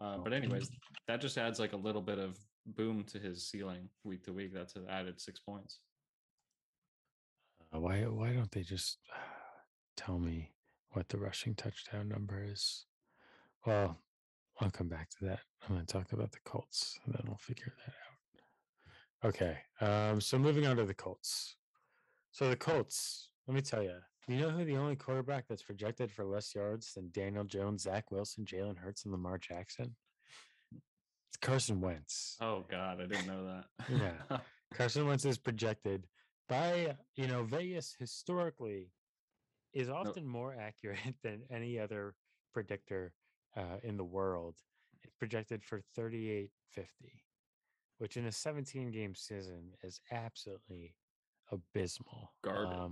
Uh, 0.00 0.18
but 0.18 0.32
anyways, 0.32 0.68
that 1.06 1.20
just 1.20 1.38
adds 1.38 1.60
like 1.60 1.72
a 1.72 1.76
little 1.76 2.02
bit 2.02 2.18
of 2.18 2.36
boom 2.66 3.04
to 3.04 3.18
his 3.18 3.48
ceiling 3.48 3.88
week 4.04 4.24
to 4.24 4.32
week. 4.32 4.52
That's 4.52 4.76
an 4.76 4.86
added 4.88 5.20
six 5.20 5.40
points. 5.40 5.80
Uh, 7.74 7.80
why 7.80 8.00
why 8.02 8.32
don't 8.32 8.50
they 8.50 8.62
just 8.62 8.98
tell 9.96 10.18
me 10.18 10.50
what 10.92 11.08
the 11.08 11.18
rushing 11.18 11.54
touchdown 11.54 12.08
number 12.08 12.44
is? 12.44 12.86
Well, 13.66 13.96
I'll 14.60 14.70
come 14.70 14.88
back 14.88 15.08
to 15.10 15.24
that. 15.26 15.40
I'm 15.62 15.76
going 15.76 15.86
to 15.86 15.92
talk 15.92 16.12
about 16.12 16.32
the 16.32 16.38
Colts, 16.44 16.98
and 17.04 17.14
then 17.14 17.22
we'll 17.26 17.36
figure 17.36 17.72
that 17.86 17.92
out. 17.92 18.11
Okay. 19.24 19.56
Um, 19.80 20.20
so 20.20 20.38
moving 20.38 20.66
on 20.66 20.76
to 20.76 20.84
the 20.84 20.94
Colts. 20.94 21.56
So 22.32 22.48
the 22.48 22.56
Colts, 22.56 23.30
let 23.46 23.54
me 23.54 23.60
tell 23.60 23.82
you, 23.82 23.98
you 24.28 24.36
know 24.38 24.50
who 24.50 24.64
the 24.64 24.76
only 24.76 24.96
quarterback 24.96 25.46
that's 25.48 25.62
projected 25.62 26.10
for 26.10 26.24
less 26.24 26.54
yards 26.54 26.94
than 26.94 27.10
Daniel 27.12 27.44
Jones, 27.44 27.82
Zach 27.82 28.10
Wilson, 28.10 28.44
Jalen 28.44 28.78
Hurts, 28.78 29.04
and 29.04 29.12
Lamar 29.12 29.38
Jackson? 29.38 29.96
It's 30.72 31.36
Carson 31.40 31.80
Wentz. 31.80 32.36
Oh 32.40 32.64
God, 32.70 33.00
I 33.00 33.06
didn't 33.06 33.26
know 33.26 33.46
that. 33.46 33.64
Yeah. 34.30 34.38
Carson 34.74 35.06
Wentz 35.06 35.24
is 35.24 35.38
projected 35.38 36.06
by 36.48 36.96
you 37.16 37.26
know 37.26 37.42
Vegas 37.44 37.94
historically 37.98 38.90
is 39.72 39.88
often 39.88 40.26
more 40.26 40.54
accurate 40.58 40.98
than 41.22 41.42
any 41.50 41.78
other 41.78 42.14
predictor 42.52 43.12
uh, 43.56 43.78
in 43.82 43.96
the 43.96 44.04
world. 44.04 44.54
It's 45.02 45.14
projected 45.18 45.64
for 45.64 45.82
3850, 45.96 47.12
which 48.02 48.16
in 48.16 48.26
a 48.26 48.32
17 48.32 48.90
game 48.90 49.14
season 49.14 49.62
is 49.84 50.00
absolutely 50.10 50.92
abysmal. 51.52 52.32
Garbage. 52.42 52.76
Um, 52.76 52.90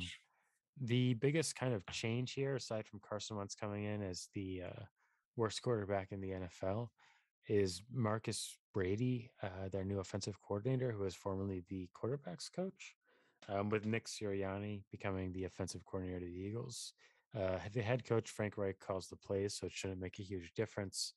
the 0.81 1.15
biggest 1.15 1.57
kind 1.57 1.75
of 1.75 1.85
change 1.87 2.35
here, 2.35 2.55
aside 2.55 2.87
from 2.87 3.01
Carson 3.01 3.37
Wentz 3.37 3.57
coming 3.57 3.83
in 3.87 4.05
as 4.05 4.29
the 4.37 4.63
uh, 4.67 4.83
worst 5.35 5.63
quarterback 5.63 6.13
in 6.13 6.21
the 6.21 6.31
NFL, 6.31 6.91
is 7.49 7.83
Marcus 7.93 8.57
Brady, 8.73 9.33
uh, 9.43 9.69
their 9.73 9.85
new 9.85 9.99
offensive 9.99 10.41
coordinator, 10.47 10.93
who 10.93 11.03
was 11.03 11.17
formerly 11.17 11.65
the 11.69 11.89
quarterbacks 11.93 12.49
coach, 12.55 12.95
um, 13.49 13.69
with 13.69 13.85
Nick 13.85 14.07
Sirianni 14.07 14.85
becoming 14.93 15.33
the 15.33 15.43
offensive 15.43 15.85
coordinator 15.87 16.25
of 16.25 16.33
the 16.33 16.39
Eagles. 16.39 16.93
Uh, 17.37 17.59
the 17.73 17.83
head 17.83 18.05
coach, 18.05 18.31
Frank 18.31 18.57
Reich, 18.57 18.79
calls 18.79 19.09
the 19.09 19.17
plays, 19.17 19.55
so 19.55 19.67
it 19.67 19.73
shouldn't 19.73 20.01
make 20.01 20.21
a 20.21 20.23
huge 20.23 20.53
difference. 20.55 21.15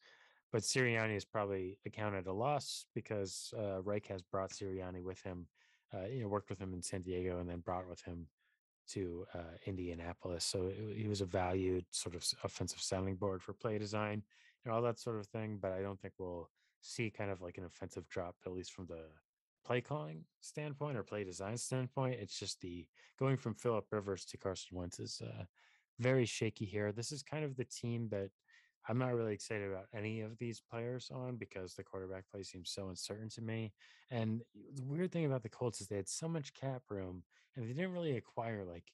But 0.54 0.62
Sirianni 0.62 1.18
is 1.18 1.26
probably 1.26 1.80
accounted 1.84 2.28
a 2.28 2.32
loss 2.32 2.86
because 2.94 3.52
uh, 3.58 3.82
Reich 3.82 4.06
has 4.08 4.22
brought 4.22 4.52
Sirianni 4.52 5.04
with 5.04 5.20
him, 5.24 5.48
uh, 5.92 6.06
you 6.06 6.22
know, 6.22 6.28
worked 6.28 6.50
with 6.50 6.60
him 6.60 6.74
in 6.74 6.82
San 6.84 7.02
Diego 7.02 7.40
and 7.40 7.50
then 7.50 7.60
brought 7.60 7.90
with 7.90 8.02
him 8.04 8.28
to 8.90 9.26
uh, 9.34 9.58
Indianapolis. 9.66 10.46
So 10.46 10.72
he 10.96 11.08
was 11.08 11.22
a 11.22 11.26
valued 11.26 11.86
sort 11.90 12.14
of 12.14 12.24
offensive 12.44 12.82
sounding 12.82 13.16
board 13.16 13.42
for 13.42 13.54
play 13.54 13.80
design 13.80 14.22
and 14.64 14.72
all 14.72 14.84
that 14.84 15.00
sort 15.00 15.18
of 15.18 15.26
thing. 15.26 15.58
But 15.60 15.72
I 15.72 15.82
don't 15.82 16.00
think 16.00 16.14
we'll 16.20 16.52
see 16.82 17.10
kind 17.10 17.32
of 17.32 17.42
like 17.42 17.58
an 17.58 17.66
offensive 17.66 18.08
drop, 18.10 18.36
at 18.46 18.54
least 18.54 18.74
from 18.74 18.86
the 18.86 19.06
play 19.66 19.82
calling 19.82 20.24
standpoint 20.42 20.98
or 20.98 21.04
play 21.04 21.24
design 21.24 21.58
standpoint. 21.58 22.20
It's 22.22 22.38
just 22.38 22.62
the 22.62 22.86
going 23.18 23.38
from 23.38 23.56
Philip 23.56 23.86
Rivers 23.92 24.24
to 24.26 24.38
Carson 24.38 24.78
Wentz 24.78 25.00
is 25.00 25.20
uh, 25.26 25.46
very 26.00 26.26
shaky 26.26 26.66
here. 26.66 26.92
This 26.92 27.12
is 27.12 27.24
kind 27.24 27.44
of 27.44 27.56
the 27.56 27.66
team 27.66 28.08
that 28.12 28.30
I'm 28.88 28.98
not 28.98 29.14
really 29.14 29.34
excited 29.34 29.72
about 29.72 29.86
any 29.96 30.22
of 30.22 30.38
these 30.38 30.60
players 30.60 31.10
on 31.14 31.38
because 31.38 31.74
the 31.74 31.84
quarterback 31.84 32.26
play 32.30 32.44
seems 32.44 32.70
so 32.72 32.90
uncertain 32.90 33.30
to 33.30 33.42
me. 33.42 33.72
And 34.12 34.42
the 34.76 34.84
weird 34.84 35.12
thing 35.12 35.26
about 35.26 35.44
the 35.44 35.50
Colts 35.50 35.80
is 35.80 35.88
they 35.88 35.96
had 35.96 36.10
so 36.10 36.28
much 36.28 36.54
cap 36.54 36.84
room 36.90 37.24
and 37.56 37.64
they 37.64 37.74
didn't 37.74 37.94
really 37.94 38.18
acquire 38.18 38.66
like 38.66 38.92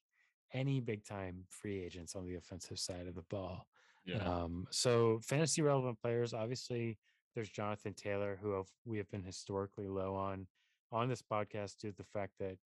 any 0.53 0.79
big 0.79 1.03
time 1.03 1.43
free 1.49 1.83
agents 1.83 2.15
on 2.15 2.25
the 2.25 2.35
offensive 2.35 2.79
side 2.79 3.07
of 3.07 3.15
the 3.15 3.23
ball. 3.29 3.67
Yeah. 4.05 4.17
Um, 4.17 4.67
so 4.69 5.19
fantasy 5.23 5.61
relevant 5.61 5.99
players, 5.99 6.33
obviously, 6.33 6.97
there's 7.35 7.49
Jonathan 7.49 7.93
Taylor, 7.93 8.37
who 8.41 8.51
have, 8.53 8.67
we 8.85 8.97
have 8.97 9.09
been 9.09 9.23
historically 9.23 9.87
low 9.87 10.15
on 10.15 10.47
on 10.91 11.07
this 11.07 11.21
podcast 11.21 11.77
due 11.77 11.91
to 11.91 11.97
the 11.97 12.03
fact 12.03 12.33
that 12.39 12.57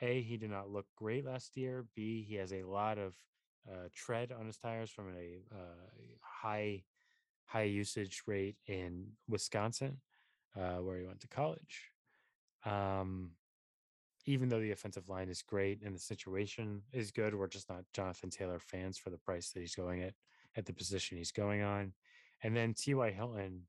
a 0.00 0.22
he 0.22 0.36
did 0.36 0.50
not 0.50 0.70
look 0.70 0.86
great 0.96 1.24
last 1.24 1.56
year. 1.56 1.84
B 1.94 2.24
he 2.28 2.36
has 2.36 2.52
a 2.52 2.62
lot 2.62 2.98
of 2.98 3.14
uh, 3.70 3.88
tread 3.94 4.32
on 4.32 4.46
his 4.46 4.56
tires 4.56 4.90
from 4.90 5.08
a 5.10 5.40
uh, 5.54 6.14
high 6.20 6.82
high 7.44 7.62
usage 7.62 8.22
rate 8.26 8.56
in 8.66 9.06
Wisconsin, 9.28 9.98
uh, 10.56 10.76
where 10.76 10.98
he 10.98 11.04
went 11.04 11.20
to 11.20 11.28
college. 11.28 11.90
Um, 12.64 13.32
even 14.24 14.48
though 14.48 14.60
the 14.60 14.70
offensive 14.70 15.08
line 15.08 15.28
is 15.28 15.42
great 15.42 15.82
and 15.82 15.94
the 15.94 16.00
situation 16.00 16.82
is 16.92 17.10
good, 17.10 17.34
we're 17.34 17.48
just 17.48 17.68
not 17.68 17.84
Jonathan 17.92 18.30
Taylor 18.30 18.58
fans 18.58 18.96
for 18.96 19.10
the 19.10 19.18
price 19.18 19.50
that 19.50 19.60
he's 19.60 19.74
going 19.74 20.02
at 20.02 20.14
at 20.56 20.66
the 20.66 20.72
position 20.72 21.18
he's 21.18 21.32
going 21.32 21.62
on. 21.62 21.92
And 22.42 22.56
then 22.56 22.74
T.Y. 22.74 23.10
Hilton, 23.10 23.62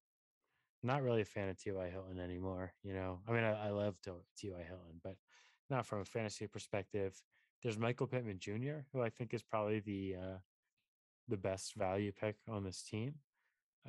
not 0.84 1.02
really 1.02 1.22
a 1.22 1.26
fan 1.26 1.50
of 1.50 1.58
T.Y. 1.58 1.90
Hilton 1.90 2.20
anymore. 2.20 2.74
You 2.84 2.94
know, 2.94 3.20
I 3.28 3.32
mean, 3.32 3.44
I, 3.44 3.68
I 3.68 3.70
love 3.70 3.96
T.Y. 4.02 4.64
Hilton, 4.68 5.00
but 5.04 5.16
not 5.70 5.86
from 5.86 6.02
a 6.02 6.06
fantasy 6.06 6.48
perspective. 6.48 7.20
There's 7.64 7.78
Michael 7.78 8.08
Pittman 8.08 8.40
Jr., 8.40 8.86
who 8.92 9.02
I 9.02 9.10
think 9.10 9.34
is 9.34 9.42
probably 9.42 9.80
the 9.80 10.16
uh, 10.22 10.38
the 11.30 11.38
best 11.38 11.76
value 11.76 12.12
pick 12.12 12.36
on 12.50 12.64
this 12.64 12.82
team. 12.84 13.16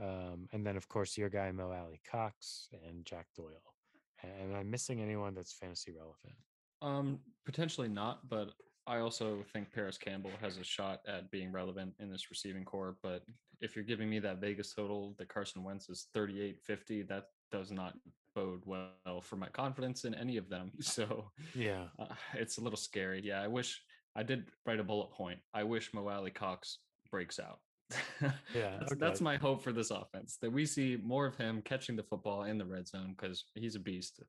Um, 0.01 0.49
and 0.53 0.67
then, 0.67 0.77
of 0.77 0.89
course, 0.89 1.17
your 1.17 1.29
guy 1.29 1.51
Mo 1.53 1.73
Alley 1.73 2.01
Cox 2.11 2.69
and 2.87 3.05
Jack 3.05 3.27
Doyle. 3.37 3.75
And 4.23 4.57
I'm 4.57 4.71
missing 4.71 5.01
anyone 5.01 5.35
that's 5.35 5.53
fantasy 5.53 5.93
relevant. 5.93 6.35
Um, 6.83 7.19
potentially 7.45 7.89
not, 7.89 8.29
but 8.29 8.51
I 8.87 8.99
also 8.99 9.45
think 9.53 9.73
Parris 9.73 9.99
Campbell 9.99 10.31
has 10.41 10.59
a 10.59 10.65
shot 10.65 11.01
at 11.07 11.31
being 11.31 11.53
relevant 11.53 11.95
in 12.01 12.11
this 12.11 12.31
receiving 12.31 12.65
core. 12.65 12.97
But 13.03 13.23
if 13.61 13.77
you're 13.77 13.85
giving 13.85 14.11
me 14.11 14.19
that 14.21 14.41
Vegas 14.41 14.73
total 14.75 15.15
that 15.19 15.29
Carson 15.29 15.63
Wentz 15.63 15.89
is 15.89 16.09
3850, 16.13 17.03
that 17.05 17.27
does 17.51 17.71
not 17.71 17.95
bode 18.35 18.63
well 18.65 19.21
for 19.23 19.37
my 19.37 19.49
confidence 19.49 20.05
in 20.05 20.15
any 20.15 20.37
of 20.37 20.49
them. 20.49 20.73
So 20.81 21.31
yeah, 21.55 21.85
uh, 21.99 22.15
it's 22.35 22.59
a 22.59 22.61
little 22.61 22.77
scary. 22.77 23.21
Yeah, 23.25 23.41
I 23.43 23.49
wish 23.49 23.81
I 24.15 24.23
did 24.23 24.45
write 24.67 24.81
a 24.81 24.85
bullet 24.85 25.11
point. 25.11 25.39
I 25.53 25.65
wish 25.65 25.93
Mo 25.93 26.09
Alie-Cox 26.09 26.79
breaks 27.11 27.41
out. 27.41 27.59
yeah, 28.23 28.77
that's, 28.79 28.93
okay. 28.93 28.99
that's 28.99 29.21
my 29.21 29.37
hope 29.37 29.63
for 29.63 29.73
this 29.73 29.91
offense 29.91 30.39
that 30.41 30.53
we 30.53 30.67
see 30.67 30.99
more 31.03 31.27
of 31.27 31.37
him 31.37 31.63
catching 31.65 31.97
the 31.97 32.03
football 32.03 32.45
in 32.45 32.59
the 32.59 32.65
red 32.65 32.87
zone 32.89 33.15
because 33.17 33.45
he's 33.55 33.77
a 33.77 33.81
beast. 33.81 34.23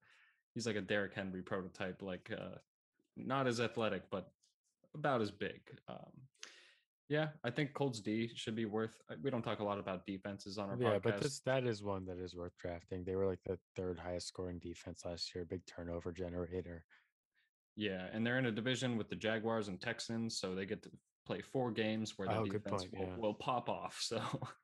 He's 0.53 0.65
like 0.65 0.75
a 0.75 0.81
Derrick 0.81 1.13
Henry 1.13 1.41
prototype, 1.41 2.01
like 2.01 2.31
uh, 2.35 2.57
not 3.17 3.47
as 3.47 3.59
athletic, 3.59 4.03
but 4.09 4.29
about 4.93 5.21
as 5.21 5.31
big. 5.31 5.62
Um, 5.88 6.12
yeah, 7.09 7.29
I 7.43 7.51
think 7.51 7.74
Colts 7.74 8.00
D 8.00 8.31
should 8.35 8.55
be 8.55 8.65
worth. 8.65 9.00
uh, 9.12 9.15
We 9.21 9.29
don't 9.29 9.41
talk 9.43 9.59
a 9.59 9.63
lot 9.63 9.79
about 9.79 10.05
defenses 10.05 10.57
on 10.57 10.69
our 10.69 10.77
yeah, 10.79 10.97
podcast. 10.97 11.03
but 11.03 11.21
this 11.21 11.39
that 11.41 11.65
is 11.65 11.83
one 11.83 12.05
that 12.05 12.17
is 12.17 12.35
worth 12.35 12.57
drafting. 12.57 13.03
They 13.03 13.15
were 13.15 13.27
like 13.27 13.43
the 13.45 13.57
third 13.75 14.00
highest 14.00 14.27
scoring 14.27 14.59
defense 14.59 15.03
last 15.05 15.33
year, 15.35 15.45
big 15.45 15.65
turnover 15.65 16.12
generator. 16.12 16.85
yeah, 17.75 18.07
and 18.13 18.25
they're 18.25 18.39
in 18.39 18.45
a 18.47 18.51
division 18.51 18.97
with 18.97 19.09
the 19.09 19.15
Jaguars 19.15 19.67
and 19.67 19.79
Texans, 19.79 20.39
so 20.39 20.55
they 20.55 20.65
get 20.65 20.81
to 20.83 20.91
play 21.27 21.41
four 21.41 21.71
games 21.71 22.17
where 22.17 22.27
the 22.27 22.38
Oh, 22.38 22.45
defense 22.45 22.88
will, 22.93 23.07
yeah. 23.07 23.15
will 23.17 23.33
pop 23.33 23.67
off. 23.69 23.97
So 24.01 24.21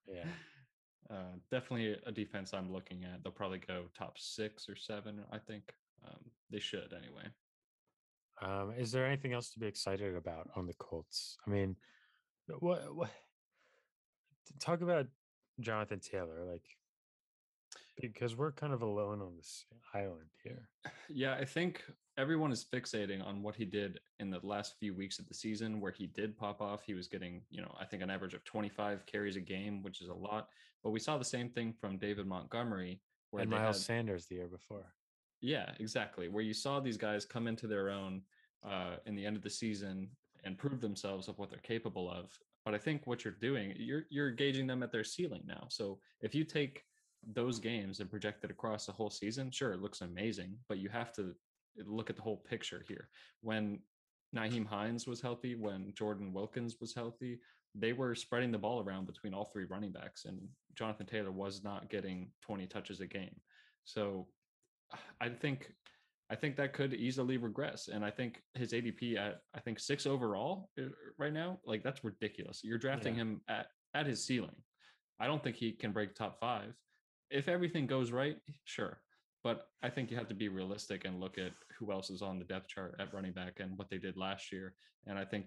Yeah. 0.08 0.26
uh, 1.10 1.34
definitely 1.50 1.98
a 2.06 2.12
defense 2.12 2.54
I'm 2.54 2.72
looking 2.72 3.04
at. 3.04 3.24
They'll 3.24 3.34
probably 3.34 3.58
go 3.60 3.86
top 3.98 4.18
six 4.18 4.70
or 4.70 4.76
seven. 4.76 5.24
I 5.32 5.40
think 5.40 5.74
um, 6.08 6.20
they 6.50 6.60
should 6.60 6.94
anyway. 6.94 7.28
Um, 8.42 8.74
is 8.78 8.92
there 8.92 9.06
anything 9.06 9.34
else 9.34 9.52
to 9.52 9.60
be 9.60 9.68
excited 9.68 10.16
about 10.16 10.50
on 10.56 10.66
the 10.66 10.74
Colts? 10.76 11.38
I 11.46 11.50
mean, 11.52 11.76
what, 12.60 12.96
what 12.96 13.10
talk 14.60 14.82
about 14.82 15.08
Jonathan 15.60 16.00
Taylor, 16.00 16.44
like 16.50 16.64
because 18.00 18.36
we're 18.36 18.52
kind 18.52 18.74
of 18.74 18.82
alone 18.82 19.22
on 19.22 19.36
this 19.36 19.66
island 19.94 20.30
here. 20.44 20.70
Yeah, 21.10 21.36
I 21.36 21.46
think 21.46 21.84
everyone 22.18 22.52
is 22.52 22.66
fixating 22.66 23.26
on 23.26 23.44
what 23.44 23.56
he 23.56 23.66
did 23.66 24.00
in 24.20 24.30
the 24.30 24.40
last 24.44 24.76
few 24.80 24.94
weeks 24.96 25.20
of 25.20 25.28
the 25.28 25.34
season 25.34 25.80
where 25.80 25.92
he 25.92 26.08
did 26.08 26.38
pop 26.38 26.62
off. 26.62 26.84
He 26.84 26.94
was 26.94 27.08
getting, 27.08 27.42
you 27.50 27.62
know, 27.62 27.74
I 27.80 27.86
think 27.86 28.02
an 28.02 28.10
average 28.10 28.34
of 28.34 28.44
25 28.46 29.06
carries 29.06 29.36
a 29.36 29.42
game, 29.42 29.84
which 29.84 30.02
is 30.02 30.08
a 30.08 30.14
lot. 30.14 30.48
But 30.84 30.92
we 30.92 31.00
saw 31.00 31.18
the 31.18 31.26
same 31.26 31.50
thing 31.50 31.74
from 31.80 31.98
David 31.98 32.26
Montgomery 32.26 33.02
where 33.32 33.42
and 33.42 33.52
Miles 33.52 33.78
had- 33.78 33.86
Sanders 33.86 34.26
the 34.26 34.36
year 34.36 34.48
before. 34.48 34.86
yeah, 35.42 35.72
exactly. 35.80 36.28
Where 36.28 36.44
you 36.44 36.54
saw 36.54 36.80
these 36.80 36.98
guys 36.98 37.26
come 37.26 37.48
into 37.48 37.68
their 37.68 37.90
own 37.90 38.22
uh, 38.68 38.96
in 39.06 39.16
the 39.16 39.26
end 39.26 39.36
of 39.36 39.44
the 39.44 39.50
season 39.50 40.10
and 40.44 40.58
prove 40.58 40.82
themselves 40.82 41.28
of 41.28 41.38
what 41.38 41.50
they're 41.50 41.60
capable 41.60 42.10
of. 42.10 42.32
But 42.66 42.76
I 42.76 42.78
think 42.78 43.08
what 43.08 43.24
you're 43.24 43.34
doing, 43.34 43.74
you're 43.78 44.04
you're 44.10 44.32
gauging 44.32 44.68
them 44.68 44.84
at 44.84 44.92
their 44.92 45.04
ceiling 45.04 45.44
now. 45.46 45.68
So 45.70 46.00
if 46.22 46.36
you 46.36 46.44
take 46.44 46.84
those 47.34 47.60
games 47.60 48.00
and 48.00 48.10
project 48.10 48.44
it 48.44 48.52
across 48.52 48.86
the 48.86 48.92
whole 48.92 49.10
season, 49.10 49.52
sure, 49.52 49.74
it 49.74 49.82
looks 49.82 50.02
amazing. 50.02 50.58
But 50.68 50.80
you 50.80 50.90
have 50.90 51.14
to 51.14 51.34
look 51.86 52.10
at 52.10 52.16
the 52.16 52.22
whole 52.22 52.38
picture 52.38 52.84
here. 52.88 53.10
When 53.42 53.80
Nyheim 54.36 54.66
Hines 54.66 55.08
was 55.08 55.22
healthy, 55.22 55.56
when 55.56 55.94
Jordan 55.96 56.34
Wilkins 56.34 56.78
was 56.80 56.94
healthy, 56.94 57.40
they 57.76 57.94
were 57.94 58.16
spreading 58.16 58.52
the 58.52 58.58
ball 58.58 58.84
around 58.84 59.08
between 59.08 59.34
all 59.34 59.46
three 59.46 59.66
running 59.66 59.92
backs, 59.92 60.26
and 60.26 60.40
Jonathan 60.76 61.06
Taylor 61.06 61.32
was 61.32 61.64
not 61.64 61.90
getting 61.90 62.30
20 62.42 62.68
touches 62.68 63.00
a 63.00 63.08
game. 63.08 63.36
So 63.86 64.28
I 65.20 65.30
think 65.30 65.72
I 66.32 66.36
think 66.36 66.56
that 66.56 66.72
could 66.72 66.94
easily 66.94 67.36
regress. 67.36 67.90
And 67.90 68.06
I 68.06 68.10
think 68.10 68.42
his 68.54 68.72
ADP 68.72 69.18
at 69.18 69.42
I 69.54 69.60
think 69.60 69.80
six 69.80 70.06
overall 70.06 70.70
uh, 70.80 70.86
right 71.20 71.34
now, 71.34 71.60
like 71.66 71.84
that's 71.84 72.06
ridiculous. 72.06 72.62
You're 72.64 72.78
drafting 72.78 73.16
Yeah. 73.16 73.22
him 73.24 73.42
at 73.50 73.68
at 73.94 74.06
his 74.06 74.26
ceiling. 74.26 74.56
I 75.20 75.28
don't 75.28 75.44
think 75.44 75.58
he 75.58 75.74
can 75.74 75.92
break 75.92 76.16
top 76.16 76.40
five. 76.40 76.74
If 77.30 77.50
everything 77.50 77.86
goes 77.86 78.12
right, 78.12 78.38
sure. 78.64 79.02
But 79.44 79.68
I 79.84 79.90
think 79.90 80.10
you 80.10 80.18
have 80.18 80.30
to 80.30 80.34
be 80.36 80.48
realistic 80.48 81.04
and 81.04 81.20
look 81.20 81.38
at 81.38 81.52
who 81.78 81.92
else 81.92 82.10
is 82.10 82.22
on 82.22 82.40
the 82.40 82.46
depth 82.46 82.70
chart 82.70 82.96
at 83.00 83.14
running 83.14 83.34
back 83.34 83.60
and 83.60 83.78
what 83.78 83.90
they 83.90 83.98
did 83.98 84.16
last 84.16 84.52
year. 84.54 84.76
And 85.08 85.20
I 85.20 85.26
think 85.26 85.46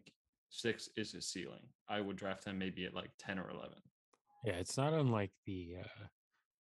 six 0.51 0.91
is 0.97 1.13
his 1.13 1.29
ceiling. 1.29 1.63
I 1.89 2.01
would 2.03 2.17
draft 2.17 2.45
him 2.45 2.59
maybe 2.59 2.85
at 2.85 2.95
like 2.95 3.11
10 3.19 3.39
or 3.39 3.49
11. 3.51 3.77
Yeah, 4.45 4.55
it's 4.55 4.77
not 4.77 4.93
unlike 4.93 5.31
the 5.47 5.77
uh, 5.83 6.07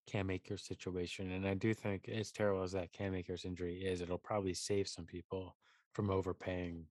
Cam 0.06 0.30
Akers 0.30 0.62
situation. 0.62 1.32
And 1.32 1.46
I 1.46 1.54
do 1.54 1.74
think, 1.74 2.08
as 2.08 2.30
terrible 2.30 2.62
as 2.62 2.72
that 2.72 2.92
Cam 2.92 3.14
Akers 3.14 3.44
injury 3.44 3.76
is, 3.84 4.00
it'll 4.00 4.18
probably 4.18 4.54
save 4.54 4.88
some 4.88 5.04
people 5.04 5.56
from 5.92 6.10
overpaying 6.10 6.86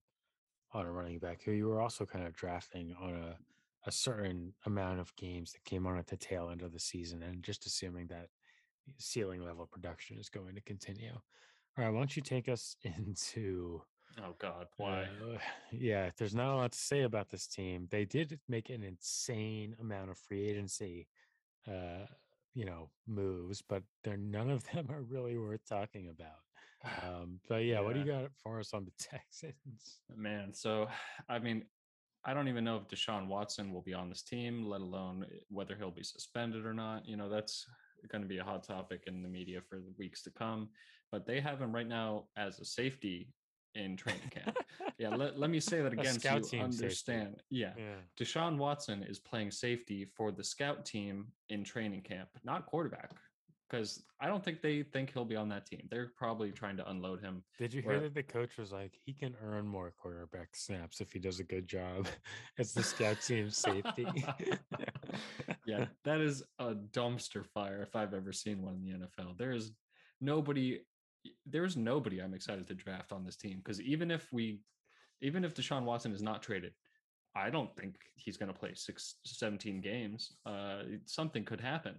on 0.72 0.86
a 0.86 0.92
running 0.92 1.18
back 1.18 1.42
who 1.42 1.52
you 1.52 1.66
were 1.66 1.80
also 1.80 2.04
kind 2.04 2.26
of 2.26 2.34
drafting 2.34 2.94
on 3.00 3.14
a, 3.14 3.36
a 3.86 3.92
certain 3.92 4.52
amount 4.66 4.98
of 4.98 5.14
games 5.16 5.52
that 5.52 5.64
came 5.64 5.86
on 5.86 5.98
at 5.98 6.06
the 6.06 6.16
tail 6.16 6.50
end 6.50 6.62
of 6.62 6.72
the 6.72 6.80
season 6.80 7.22
and 7.22 7.42
just 7.44 7.66
assuming 7.66 8.06
that 8.08 8.28
ceiling 8.98 9.44
level 9.44 9.66
production 9.70 10.18
is 10.18 10.28
going 10.28 10.54
to 10.54 10.60
continue. 10.62 11.12
All 11.12 11.84
right, 11.84 11.90
why 11.90 11.98
don't 11.98 12.16
you 12.16 12.22
take 12.22 12.48
us 12.48 12.76
into 12.82 13.82
Oh 14.22 14.34
God, 14.38 14.68
why? 14.76 15.02
uh, 15.02 15.38
yeah, 15.72 16.10
there's 16.16 16.34
not 16.34 16.54
a 16.54 16.56
lot 16.56 16.72
to 16.72 16.78
say 16.78 17.02
about 17.02 17.30
this 17.30 17.48
team. 17.48 17.88
They 17.90 18.04
did 18.04 18.38
make 18.48 18.70
an 18.70 18.84
insane 18.84 19.74
amount 19.80 20.10
of 20.10 20.18
free 20.18 20.48
agency 20.48 21.08
uh, 21.66 22.06
you 22.54 22.64
know, 22.64 22.90
moves, 23.06 23.62
but 23.68 23.82
they're 24.02 24.16
none 24.16 24.50
of 24.50 24.64
them 24.72 24.86
are 24.90 25.02
really 25.02 25.36
worth 25.36 25.66
talking 25.68 26.08
about. 26.08 26.38
Um, 27.02 27.40
but 27.48 27.64
yeah, 27.64 27.80
what 27.80 27.94
do 27.94 28.00
you 28.00 28.04
got 28.04 28.28
for 28.42 28.60
us 28.60 28.74
on 28.74 28.84
the 28.84 28.90
Texans? 28.98 30.00
Man, 30.14 30.52
so 30.52 30.86
I 31.30 31.38
mean, 31.38 31.64
I 32.26 32.34
don't 32.34 32.46
even 32.46 32.62
know 32.62 32.76
if 32.76 32.88
Deshaun 32.88 33.26
Watson 33.26 33.72
will 33.72 33.80
be 33.80 33.94
on 33.94 34.10
this 34.10 34.22
team, 34.22 34.66
let 34.66 34.82
alone 34.82 35.24
eh, 35.30 35.36
whether 35.48 35.76
he'll 35.76 35.90
be 35.90 36.02
suspended 36.02 36.66
or 36.66 36.74
not. 36.74 37.08
You 37.08 37.16
know, 37.16 37.30
that's 37.30 37.64
going 38.10 38.20
to 38.20 38.28
be 38.28 38.36
a 38.36 38.44
hot 38.44 38.64
topic 38.64 39.04
in 39.06 39.22
the 39.22 39.28
media 39.30 39.60
for 39.66 39.76
the 39.76 39.94
weeks 39.98 40.22
to 40.24 40.30
come. 40.30 40.68
But 41.10 41.26
they 41.26 41.40
have 41.40 41.58
him 41.58 41.74
right 41.74 41.88
now 41.88 42.24
as 42.36 42.60
a 42.60 42.66
safety 42.66 43.28
in 43.74 43.96
training 43.96 44.30
camp. 44.30 44.56
yeah, 44.98 45.14
let, 45.14 45.38
let 45.38 45.50
me 45.50 45.60
say 45.60 45.80
that 45.80 45.92
again 45.92 46.18
so 46.18 46.40
you 46.52 46.62
understand. 46.62 47.42
Yeah. 47.50 47.72
Yeah. 47.76 47.94
Deshaun 48.18 48.56
Watson 48.56 49.02
is 49.02 49.18
playing 49.18 49.50
safety 49.50 50.06
for 50.16 50.32
the 50.32 50.44
scout 50.44 50.84
team 50.84 51.28
in 51.48 51.64
training 51.64 52.02
camp, 52.02 52.28
not 52.44 52.66
quarterback. 52.66 53.10
Because 53.70 54.04
I 54.20 54.28
don't 54.28 54.44
think 54.44 54.60
they 54.60 54.82
think 54.82 55.12
he'll 55.12 55.24
be 55.24 55.36
on 55.36 55.48
that 55.48 55.66
team. 55.66 55.88
They're 55.90 56.12
probably 56.16 56.52
trying 56.52 56.76
to 56.76 56.88
unload 56.88 57.20
him. 57.22 57.42
Did 57.58 57.72
you 57.72 57.80
hear 57.82 57.92
Where- 57.92 58.00
that 58.00 58.14
the 58.14 58.22
coach 58.22 58.56
was 58.58 58.70
like, 58.70 58.92
he 59.04 59.12
can 59.12 59.34
earn 59.42 59.66
more 59.66 59.92
quarterback 59.96 60.54
snaps 60.54 61.00
if 61.00 61.12
he 61.12 61.18
does 61.18 61.40
a 61.40 61.44
good 61.44 61.66
job 61.66 62.06
as 62.58 62.72
the 62.72 62.82
scout 62.82 63.20
team 63.22 63.50
safety? 63.50 64.06
yeah, 65.66 65.86
that 66.04 66.20
is 66.20 66.44
a 66.58 66.74
dumpster 66.74 67.44
fire 67.44 67.82
if 67.82 67.96
I've 67.96 68.14
ever 68.14 68.32
seen 68.32 68.62
one 68.62 68.74
in 68.74 69.00
the 69.00 69.06
NFL. 69.06 69.38
There 69.38 69.52
is 69.52 69.72
nobody 70.20 70.80
there's 71.46 71.76
nobody 71.76 72.20
I'm 72.20 72.34
excited 72.34 72.66
to 72.68 72.74
draft 72.74 73.12
on 73.12 73.24
this 73.24 73.36
team 73.36 73.58
because 73.58 73.80
even 73.80 74.10
if 74.10 74.28
we 74.32 74.60
even 75.20 75.44
if 75.44 75.54
Deshaun 75.54 75.84
Watson 75.84 76.12
is 76.12 76.22
not 76.22 76.42
traded, 76.42 76.72
I 77.34 77.50
don't 77.50 77.74
think 77.76 77.96
he's 78.14 78.36
going 78.36 78.52
to 78.52 78.58
play 78.58 78.72
six, 78.74 79.16
17 79.24 79.80
games. 79.80 80.32
Uh, 80.44 80.82
something 81.06 81.44
could 81.44 81.60
happen. 81.60 81.96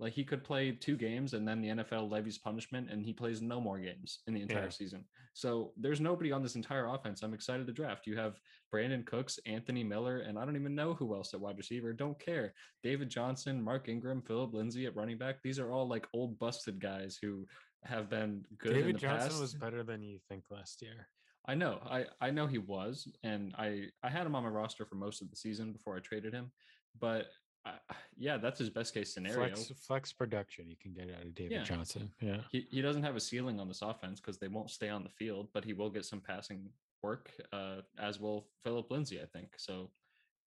Like 0.00 0.12
he 0.12 0.24
could 0.24 0.42
play 0.42 0.72
two 0.72 0.96
games 0.96 1.34
and 1.34 1.46
then 1.46 1.60
the 1.62 1.68
NFL 1.68 2.10
levies 2.10 2.36
punishment 2.38 2.90
and 2.90 3.04
he 3.04 3.12
plays 3.12 3.40
no 3.40 3.60
more 3.60 3.78
games 3.78 4.20
in 4.26 4.34
the 4.34 4.42
entire 4.42 4.64
Yeah. 4.64 4.68
season. 4.70 5.04
So 5.34 5.72
there's 5.76 6.00
nobody 6.00 6.32
on 6.32 6.42
this 6.42 6.56
entire 6.56 6.86
offense 6.88 7.22
I'm 7.22 7.32
excited 7.32 7.66
to 7.68 7.72
draft. 7.72 8.06
You 8.06 8.16
have 8.16 8.40
Brandin 8.72 9.06
Cooks, 9.06 9.38
Anthony 9.46 9.84
Miller, 9.84 10.18
and 10.18 10.36
I 10.36 10.44
don't 10.44 10.56
even 10.56 10.74
know 10.74 10.94
who 10.94 11.14
else 11.14 11.32
at 11.32 11.40
wide 11.40 11.56
receiver. 11.58 11.92
Don't 11.92 12.18
care. 12.18 12.54
David 12.82 13.08
Johnson, 13.08 13.62
Mark 13.62 13.88
Ingram, 13.88 14.20
Phillip 14.22 14.52
Lindsay 14.52 14.86
at 14.86 14.96
running 14.96 15.16
back. 15.18 15.36
These 15.42 15.60
are 15.60 15.70
all 15.72 15.86
like 15.86 16.08
old 16.12 16.38
busted 16.40 16.80
guys 16.80 17.16
who 17.22 17.46
have 17.84 18.08
been 18.10 18.44
good 18.58 18.72
in 18.72 18.78
David 18.78 18.98
Johnson 18.98 19.28
past. 19.30 19.40
was 19.40 19.54
better 19.54 19.82
than 19.82 20.02
you 20.02 20.18
think 20.28 20.44
last 20.50 20.82
year. 20.82 21.08
I 21.46 21.54
know. 21.54 21.80
I 21.88 22.06
I 22.20 22.30
know 22.30 22.46
he 22.46 22.58
was, 22.58 23.06
and 23.22 23.54
I 23.58 23.86
I 24.02 24.08
had 24.08 24.26
him 24.26 24.34
on 24.34 24.42
my 24.42 24.48
roster 24.48 24.84
for 24.86 24.94
most 24.94 25.20
of 25.22 25.30
the 25.30 25.36
season 25.36 25.72
before 25.72 25.96
I 25.96 26.00
traded 26.00 26.32
him. 26.32 26.50
But 26.98 27.26
I, 27.66 27.72
yeah, 28.16 28.36
that's 28.36 28.58
his 28.58 28.70
best 28.70 28.94
case 28.94 29.12
scenario. 29.12 29.54
Flex, 29.54 29.72
flex 29.86 30.12
production 30.12 30.68
you 30.68 30.76
can 30.80 30.92
get 30.92 31.08
out 31.14 31.22
of 31.22 31.34
David 31.34 31.52
Yeah. 31.52 31.62
Johnson. 31.64 32.10
Yeah. 32.20 32.38
He 32.50 32.66
he 32.70 32.80
doesn't 32.82 33.02
have 33.02 33.16
a 33.16 33.20
ceiling 33.20 33.60
on 33.60 33.68
this 33.68 33.82
offense 33.82 34.20
because 34.20 34.38
they 34.38 34.48
won't 34.48 34.70
stay 34.70 34.88
on 34.88 35.02
the 35.02 35.10
field, 35.10 35.48
but 35.52 35.64
he 35.64 35.72
will 35.72 35.90
get 35.90 36.04
some 36.04 36.20
passing 36.20 36.68
work, 37.02 37.30
uh, 37.52 37.82
as 37.98 38.18
will 38.20 38.48
Phillip 38.62 38.90
Lindsay, 38.90 39.20
I 39.20 39.26
think. 39.26 39.48
So 39.58 39.90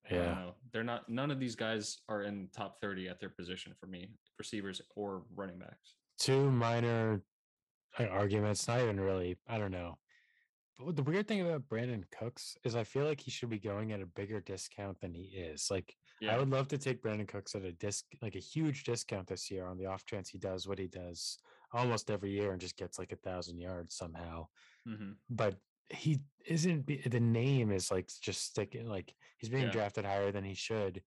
Yeah. 0.09 0.51
They're 0.71 0.83
not. 0.83 1.09
None 1.09 1.31
of 1.31 1.39
these 1.39 1.55
guys 1.55 1.99
are 2.07 2.23
in 2.23 2.49
top 2.55 2.79
thirty 2.81 3.07
at 3.09 3.19
their 3.19 3.29
position 3.29 3.73
for 3.79 3.87
me, 3.87 4.09
receivers 4.39 4.81
or 4.95 5.23
running 5.35 5.59
backs. 5.59 5.93
Two 6.17 6.51
minor 6.51 7.23
uh, 7.99 8.05
arguments, 8.05 8.67
not 8.67 8.81
even 8.81 8.99
really, 8.99 9.37
I 9.47 9.57
don't 9.57 9.71
know. 9.71 9.99
But 10.79 10.95
the 10.95 11.03
weird 11.03 11.27
thing 11.27 11.41
about 11.41 11.67
Brandin 11.67 12.09
Cooks 12.11 12.55
is 12.63 12.75
I 12.75 12.83
feel 12.83 13.05
like 13.05 13.19
he 13.19 13.31
should 13.31 13.49
be 13.49 13.59
going 13.59 13.91
at 13.91 14.01
a 14.01 14.05
bigger 14.05 14.39
discount 14.39 14.99
than 14.99 15.13
he 15.13 15.23
is. 15.23 15.71
Like 15.71 15.95
I 16.27 16.37
would 16.37 16.49
love 16.49 16.67
to 16.69 16.77
take 16.77 17.01
Brandin 17.01 17.27
Cooks 17.27 17.55
at 17.55 17.63
a 17.63 17.71
disc 17.71 18.05
like 18.21 18.35
a 18.35 18.39
huge 18.39 18.83
discount 18.83 19.27
this 19.27 19.49
year 19.49 19.65
on 19.65 19.77
the 19.77 19.87
off 19.87 20.05
chance 20.05 20.29
he 20.29 20.37
does 20.37 20.67
what 20.67 20.77
he 20.77 20.87
does 20.87 21.39
almost 21.73 22.11
every 22.11 22.31
year 22.31 22.51
and 22.51 22.61
just 22.61 22.77
gets 22.77 22.99
like 22.99 23.11
a 23.11 23.15
thousand 23.17 23.59
yards 23.59 23.95
somehow. 23.95 24.47
hmm 24.85 25.13
But 25.29 25.57
he 25.89 26.19
isn't 26.45 26.85
the 26.85 27.19
name 27.19 27.71
is 27.71 27.89
like 27.89 28.09
just 28.21 28.43
sticking 28.43 28.87
like 28.87 29.15
he's 29.39 29.49
being 29.49 29.63
Yeah. 29.63 29.71
drafted 29.71 30.05
higher 30.05 30.31
than 30.31 30.43
he 30.43 30.53
should. 30.53 31.03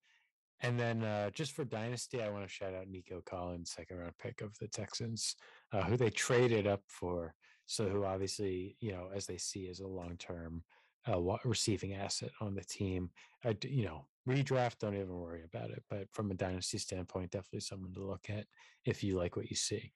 And 0.62 0.78
then 0.78 1.02
uh, 1.02 1.30
just 1.30 1.52
for 1.52 1.64
dynasty, 1.64 2.22
I 2.22 2.28
want 2.28 2.44
to 2.44 2.52
shout 2.52 2.74
out 2.74 2.88
Nico 2.88 3.22
Collins, 3.24 3.70
second 3.70 3.98
round 3.98 4.12
pick 4.18 4.42
of 4.42 4.56
the 4.58 4.68
Texans, 4.68 5.36
uh, 5.72 5.82
who 5.82 5.96
they 5.96 6.10
traded 6.10 6.66
up 6.66 6.82
for. 6.86 7.34
So 7.66 7.88
who 7.88 8.04
obviously, 8.04 8.76
you 8.80 8.92
know, 8.92 9.08
as 9.14 9.26
they 9.26 9.38
see 9.38 9.68
as 9.68 9.80
a 9.80 9.86
long 9.86 10.16
term 10.18 10.62
uh, 11.08 11.20
receiving 11.44 11.94
asset 11.94 12.30
on 12.40 12.54
the 12.54 12.64
team. 12.64 13.10
I 13.44 13.56
you 13.64 13.84
know, 13.84 14.06
redraft, 14.28 14.78
don't 14.80 14.94
even 14.94 15.16
worry 15.16 15.42
about 15.44 15.70
it. 15.70 15.82
But 15.88 16.08
from 16.12 16.30
a 16.30 16.34
dynasty 16.34 16.78
standpoint, 16.78 17.30
definitely 17.30 17.60
someone 17.60 17.92
to 17.94 18.04
look 18.04 18.26
at 18.28 18.46
if 18.84 19.02
you 19.02 19.16
like 19.16 19.36
what 19.36 19.50
you 19.50 19.56
see. 19.56 19.92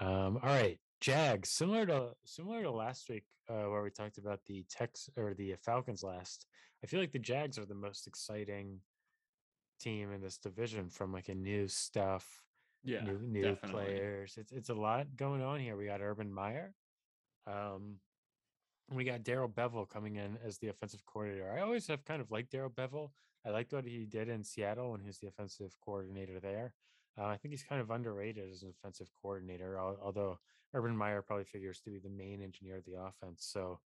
Um, 0.00 0.38
all 0.42 0.50
right, 0.50 0.78
Jags, 1.00 1.50
similar 1.50 1.86
to 1.86 2.10
similar 2.24 2.62
to 2.62 2.70
last 2.70 3.08
week 3.08 3.24
uh, 3.48 3.68
where 3.68 3.82
we 3.82 3.90
talked 3.90 4.18
about 4.18 4.40
the 4.46 4.64
Tex 4.70 5.10
or 5.16 5.34
the 5.34 5.54
Falcons 5.64 6.02
last. 6.02 6.46
I 6.84 6.86
feel 6.86 7.00
like 7.00 7.12
the 7.12 7.18
Jags 7.18 7.58
are 7.58 7.66
the 7.66 7.74
most 7.74 8.06
exciting 8.06 8.78
team 9.78 10.12
in 10.12 10.20
this 10.20 10.38
division 10.38 10.88
from 10.90 11.12
like 11.12 11.28
a 11.28 11.34
new 11.34 11.68
stuff, 11.68 12.24
Yeah, 12.82 13.04
new 13.04 13.18
new 13.20 13.42
definitely. 13.42 13.70
players. 13.84 14.34
It's 14.36 14.52
it's 14.52 14.68
a 14.70 14.74
lot 14.74 15.16
going 15.16 15.42
on 15.42 15.60
here. 15.60 15.76
We 15.76 15.86
got 15.86 16.00
Urban 16.00 16.32
Meyer. 16.32 16.74
Um 17.46 17.96
we 18.90 19.04
got 19.04 19.22
Darrell 19.22 19.48
Bevell 19.50 19.88
coming 19.88 20.16
in 20.16 20.38
as 20.44 20.58
the 20.58 20.68
offensive 20.68 21.04
coordinator. 21.04 21.52
I 21.52 21.60
always 21.60 21.86
have 21.88 22.04
kind 22.04 22.22
of 22.22 22.30
liked 22.30 22.52
Darrell 22.52 22.70
Bevell. 22.70 23.10
I 23.44 23.50
liked 23.50 23.72
what 23.72 23.84
he 23.84 24.06
did 24.06 24.28
in 24.30 24.42
Seattle 24.42 24.92
when 24.92 25.00
he 25.00 25.06
was 25.06 25.18
the 25.18 25.28
offensive 25.28 25.76
coordinator 25.84 26.40
there. 26.40 26.72
Uh, 27.18 27.26
I 27.26 27.36
think 27.36 27.52
he's 27.52 27.62
kind 27.62 27.80
of 27.82 27.90
underrated 27.90 28.50
as 28.50 28.62
an 28.62 28.70
offensive 28.70 29.10
coordinator, 29.20 29.78
although 29.78 30.38
Urban 30.72 30.96
Meyer 30.96 31.20
probably 31.20 31.44
figures 31.44 31.80
to 31.80 31.90
be 31.90 31.98
the 31.98 32.08
main 32.08 32.42
engineer 32.42 32.76
of 32.78 32.84
the 32.84 32.94
offense. 33.00 33.44
So, 33.52 33.80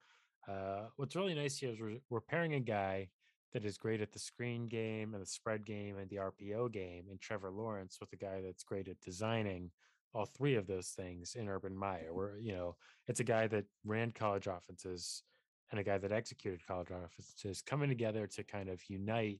uh, 0.47 0.88
what's 0.97 1.15
really 1.15 1.34
nice 1.34 1.58
here 1.58 1.71
is 1.71 1.80
we're, 1.80 1.99
we're 2.10 2.21
pairing 2.21 2.54
a 2.56 2.60
guy 2.60 3.10
that 3.54 3.66
is 3.66 3.78
great 3.78 4.02
at 4.02 4.12
the 4.12 4.20
screen 4.20 4.68
game 4.68 5.14
and 5.14 5.22
the 5.22 5.28
spread 5.28 5.66
game 5.66 5.98
and 5.98 6.10
the 6.10 6.18
RPO 6.18 6.72
game, 6.72 7.06
and 7.10 7.20
Trevor 7.20 7.52
Lawrence 7.52 7.98
with 8.00 8.14
a 8.14 8.18
guy 8.18 8.42
that's 8.42 8.64
great 8.64 8.88
at 8.88 9.00
designing 9.02 9.72
all 10.14 10.26
three 10.26 10.56
of 10.56 10.68
those 10.68 10.90
things 10.90 11.36
in 11.36 11.48
Urban 11.48 11.76
Meyer. 11.76 12.08
Mm-hmm. 12.08 12.16
Where 12.16 12.38
you 12.40 12.54
know 12.54 12.76
it's 13.08 13.20
a 13.20 13.26
guy 13.26 13.48
that 13.48 13.66
ran 13.86 14.12
college 14.12 14.48
offenses 14.48 15.24
and 15.72 15.80
a 15.80 15.84
guy 15.84 15.98
that 15.98 16.12
executed 16.12 16.66
college 16.68 16.90
offenses 16.90 17.62
coming 17.62 17.90
together 17.90 18.28
to 18.28 18.44
kind 18.44 18.70
of 18.70 18.82
unite 18.90 19.40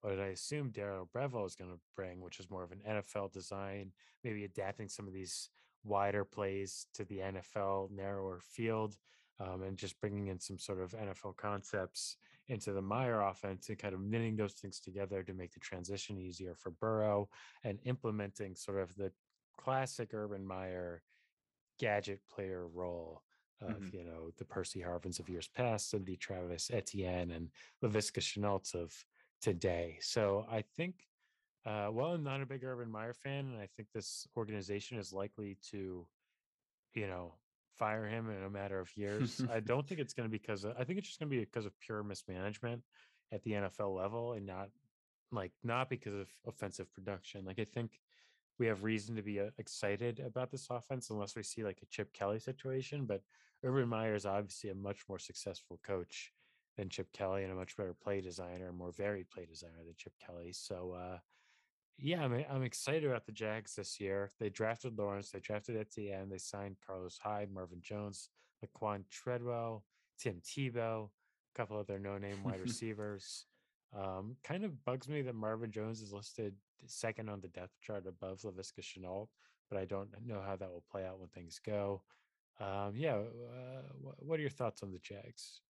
what 0.00 0.20
I 0.20 0.26
assume 0.26 0.70
Daryl 0.70 1.08
Breville 1.12 1.46
is 1.46 1.56
going 1.56 1.70
to 1.70 1.80
bring, 1.96 2.20
which 2.20 2.38
is 2.38 2.50
more 2.50 2.62
of 2.62 2.72
an 2.72 2.82
NFL 2.88 3.32
design, 3.32 3.92
maybe 4.22 4.44
adapting 4.44 4.88
some 4.88 5.06
of 5.06 5.12
these 5.12 5.50
wider 5.84 6.24
plays 6.24 6.86
to 6.94 7.04
the 7.04 7.18
NFL 7.18 7.90
narrower 7.90 8.40
field, 8.42 8.96
um, 9.40 9.62
and 9.62 9.78
just 9.78 10.00
bringing 10.00 10.28
in 10.28 10.40
some 10.40 10.58
sort 10.58 10.80
of 10.80 10.92
NFL 10.92 11.36
concepts 11.36 12.16
into 12.48 12.72
the 12.72 12.82
Meyer 12.82 13.20
offense 13.20 13.68
and 13.68 13.78
kind 13.78 13.94
of 13.94 14.00
knitting 14.00 14.36
those 14.36 14.54
things 14.54 14.80
together 14.80 15.22
to 15.22 15.34
make 15.34 15.52
the 15.52 15.60
transition 15.60 16.18
easier 16.18 16.54
for 16.54 16.70
Burrow 16.70 17.28
and 17.62 17.80
implementing 17.84 18.54
sort 18.56 18.78
of 18.78 18.94
the 18.96 19.12
classic 19.56 20.14
Urban 20.14 20.46
Meyer 20.46 21.04
gadget 21.78 22.26
player 22.28 22.66
role 22.68 23.24
of 23.60 23.82
Mhm. 23.82 23.92
you 23.92 24.04
know 24.04 24.30
the 24.32 24.44
Percy 24.44 24.80
Harvins 24.80 25.18
of 25.20 25.28
years 25.28 25.48
past 25.48 25.94
and 25.94 26.06
the 26.06 26.16
Travis 26.16 26.70
Etienne 26.70 27.30
and 27.32 27.52
Laviska 27.82 28.20
Shenault 28.20 28.74
of 28.74 29.04
today. 29.40 29.98
So 30.00 30.46
I 30.48 30.62
think, 30.62 31.08
uh, 31.64 31.90
well, 31.92 32.14
I'm 32.14 32.22
not 32.24 32.40
a 32.42 32.46
big 32.46 32.64
Urban 32.64 32.90
Meyer 32.90 33.14
fan, 33.14 33.46
and 33.46 33.58
I 33.60 33.66
think 33.66 33.90
this 33.92 34.26
organization 34.36 34.98
is 34.98 35.12
likely 35.12 35.56
to, 35.70 36.08
you 36.94 37.06
know, 37.06 37.40
fire 37.78 38.06
him 38.06 38.30
in 38.30 38.42
a 38.44 38.50
matter 38.50 38.80
of 38.80 38.94
years. 38.96 39.40
I 39.52 39.60
don't 39.60 39.86
think 39.86 40.00
it's 40.00 40.14
going 40.14 40.28
to 40.28 40.30
be 40.30 40.38
because 40.38 40.64
I 40.64 40.84
think 40.84 40.98
it's 40.98 41.08
just 41.08 41.20
going 41.20 41.30
to 41.30 41.36
be 41.36 41.44
because 41.44 41.66
of 41.66 41.78
pure 41.80 42.02
mismanagement 42.02 42.82
at 43.32 43.42
the 43.42 43.52
NFL 43.52 43.94
level, 43.94 44.32
and 44.32 44.46
not 44.46 44.70
like 45.32 45.52
not 45.62 45.90
because 45.90 46.14
of 46.14 46.28
offensive 46.46 46.92
production. 46.92 47.44
Like 47.44 47.58
I 47.58 47.64
think 47.64 48.00
we 48.58 48.66
have 48.66 48.82
reason 48.82 49.14
to 49.16 49.22
be 49.22 49.40
uh, 49.40 49.50
excited 49.58 50.20
about 50.20 50.50
this 50.50 50.66
offense 50.70 51.10
unless 51.10 51.36
we 51.36 51.42
see 51.42 51.64
like 51.64 51.78
a 51.82 51.86
Chip 51.86 52.12
Kelly 52.12 52.40
situation. 52.40 53.06
But 53.06 53.22
Urban 53.64 53.88
Meyer 53.88 54.14
is 54.14 54.26
obviously 54.26 54.70
a 54.70 54.74
much 54.74 55.04
more 55.08 55.18
successful 55.18 55.78
coach 55.84 56.32
than 56.76 56.88
Chip 56.88 57.12
Kelly 57.12 57.42
and 57.42 57.52
a 57.52 57.56
much 57.56 57.76
better 57.76 57.94
play 57.94 58.20
designer, 58.20 58.72
more 58.72 58.92
varied 58.92 59.30
play 59.30 59.44
designer 59.44 59.84
than 59.84 59.94
Chip 59.96 60.12
Kelly. 60.24 60.52
So, 60.52 60.92
uh, 60.92 61.18
yeah, 62.00 62.22
I'm, 62.22 62.44
I'm 62.50 62.62
excited 62.62 63.04
about 63.04 63.26
the 63.26 63.32
Jags 63.32 63.74
this 63.74 63.98
year. 64.00 64.30
They 64.38 64.50
drafted 64.50 64.96
Lawrence, 64.96 65.30
they 65.30 65.40
drafted 65.40 65.76
Etienne, 65.76 66.28
they 66.28 66.38
signed 66.38 66.76
Carlos 66.86 67.18
Hyde, 67.22 67.50
Marvin 67.52 67.80
Jones, 67.82 68.30
Laquon 68.64 69.04
Treadwell, 69.10 69.84
Tim 70.18 70.40
Tebow, 70.44 71.06
a 71.06 71.58
couple 71.58 71.78
other 71.78 71.98
no 71.98 72.18
name 72.18 72.42
wide 72.44 72.60
receivers. 72.64 73.46
Um, 73.96 74.36
kind 74.44 74.64
of 74.64 74.84
bugs 74.84 75.08
me 75.08 75.22
that 75.22 75.34
Marvin 75.34 75.70
Jones 75.70 76.00
is 76.00 76.12
listed 76.12 76.54
second 76.86 77.28
on 77.28 77.40
the 77.40 77.48
depth 77.48 77.80
chart 77.80 78.06
above 78.06 78.42
Laviska 78.42 78.80
Shenault, 78.80 79.28
but 79.70 79.78
I 79.78 79.84
don't 79.84 80.08
know 80.24 80.42
how 80.44 80.56
that 80.56 80.70
will 80.70 80.84
play 80.90 81.04
out 81.04 81.18
when 81.18 81.28
things 81.28 81.60
go. 81.64 82.02
Um, 82.60 82.92
yeah, 82.94 83.14
uh, 83.14 83.82
what 84.18 84.38
are 84.38 84.42
your 84.42 84.50
thoughts 84.50 84.82
on 84.82 84.92
the 84.92 84.98
Jags? 84.98 85.60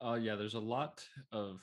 Uh, 0.00 0.18
yeah, 0.20 0.34
there's 0.34 0.54
a 0.54 0.60
lot 0.60 1.04
of 1.32 1.62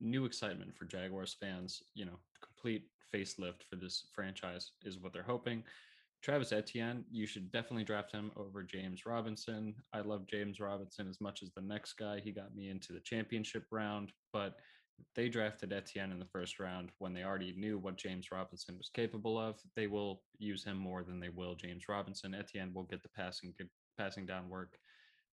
new 0.00 0.24
excitement 0.24 0.74
for 0.74 0.86
Jaguars 0.86 1.36
fans. 1.38 1.82
You 1.94 2.06
know, 2.06 2.18
complete 2.40 2.84
facelift 3.14 3.62
for 3.68 3.76
this 3.76 4.04
franchise 4.14 4.72
is 4.84 4.98
what 4.98 5.12
they're 5.12 5.22
hoping. 5.22 5.62
Travis 6.20 6.52
Etienne, 6.52 7.04
you 7.10 7.26
should 7.26 7.52
definitely 7.52 7.84
draft 7.84 8.10
him 8.10 8.32
over 8.36 8.64
James 8.64 9.06
Robinson. 9.06 9.74
I 9.92 10.00
love 10.00 10.26
James 10.26 10.58
Robinson 10.58 11.08
as 11.08 11.20
much 11.20 11.42
as 11.42 11.50
the 11.52 11.62
next 11.62 11.92
guy. 11.94 12.20
He 12.20 12.32
got 12.32 12.56
me 12.56 12.70
into 12.70 12.92
the 12.92 13.00
championship 13.00 13.64
round, 13.70 14.12
but 14.32 14.56
they 15.14 15.28
drafted 15.28 15.72
Etienne 15.72 16.10
in 16.10 16.18
the 16.18 16.24
first 16.24 16.58
round 16.58 16.90
when 16.98 17.12
they 17.12 17.22
already 17.22 17.54
knew 17.56 17.78
what 17.78 17.96
James 17.96 18.32
Robinson 18.32 18.76
was 18.76 18.90
capable 18.92 19.38
of. 19.38 19.56
They 19.76 19.86
will 19.86 20.22
use 20.38 20.64
him 20.64 20.76
more 20.76 21.04
than 21.04 21.20
they 21.20 21.28
will 21.28 21.54
James 21.54 21.84
Robinson. 21.88 22.34
Etienne 22.34 22.72
will 22.74 22.84
get 22.84 23.02
the 23.02 23.08
passing 23.10 23.54
passing 23.96 24.26
down 24.26 24.48
work. 24.48 24.76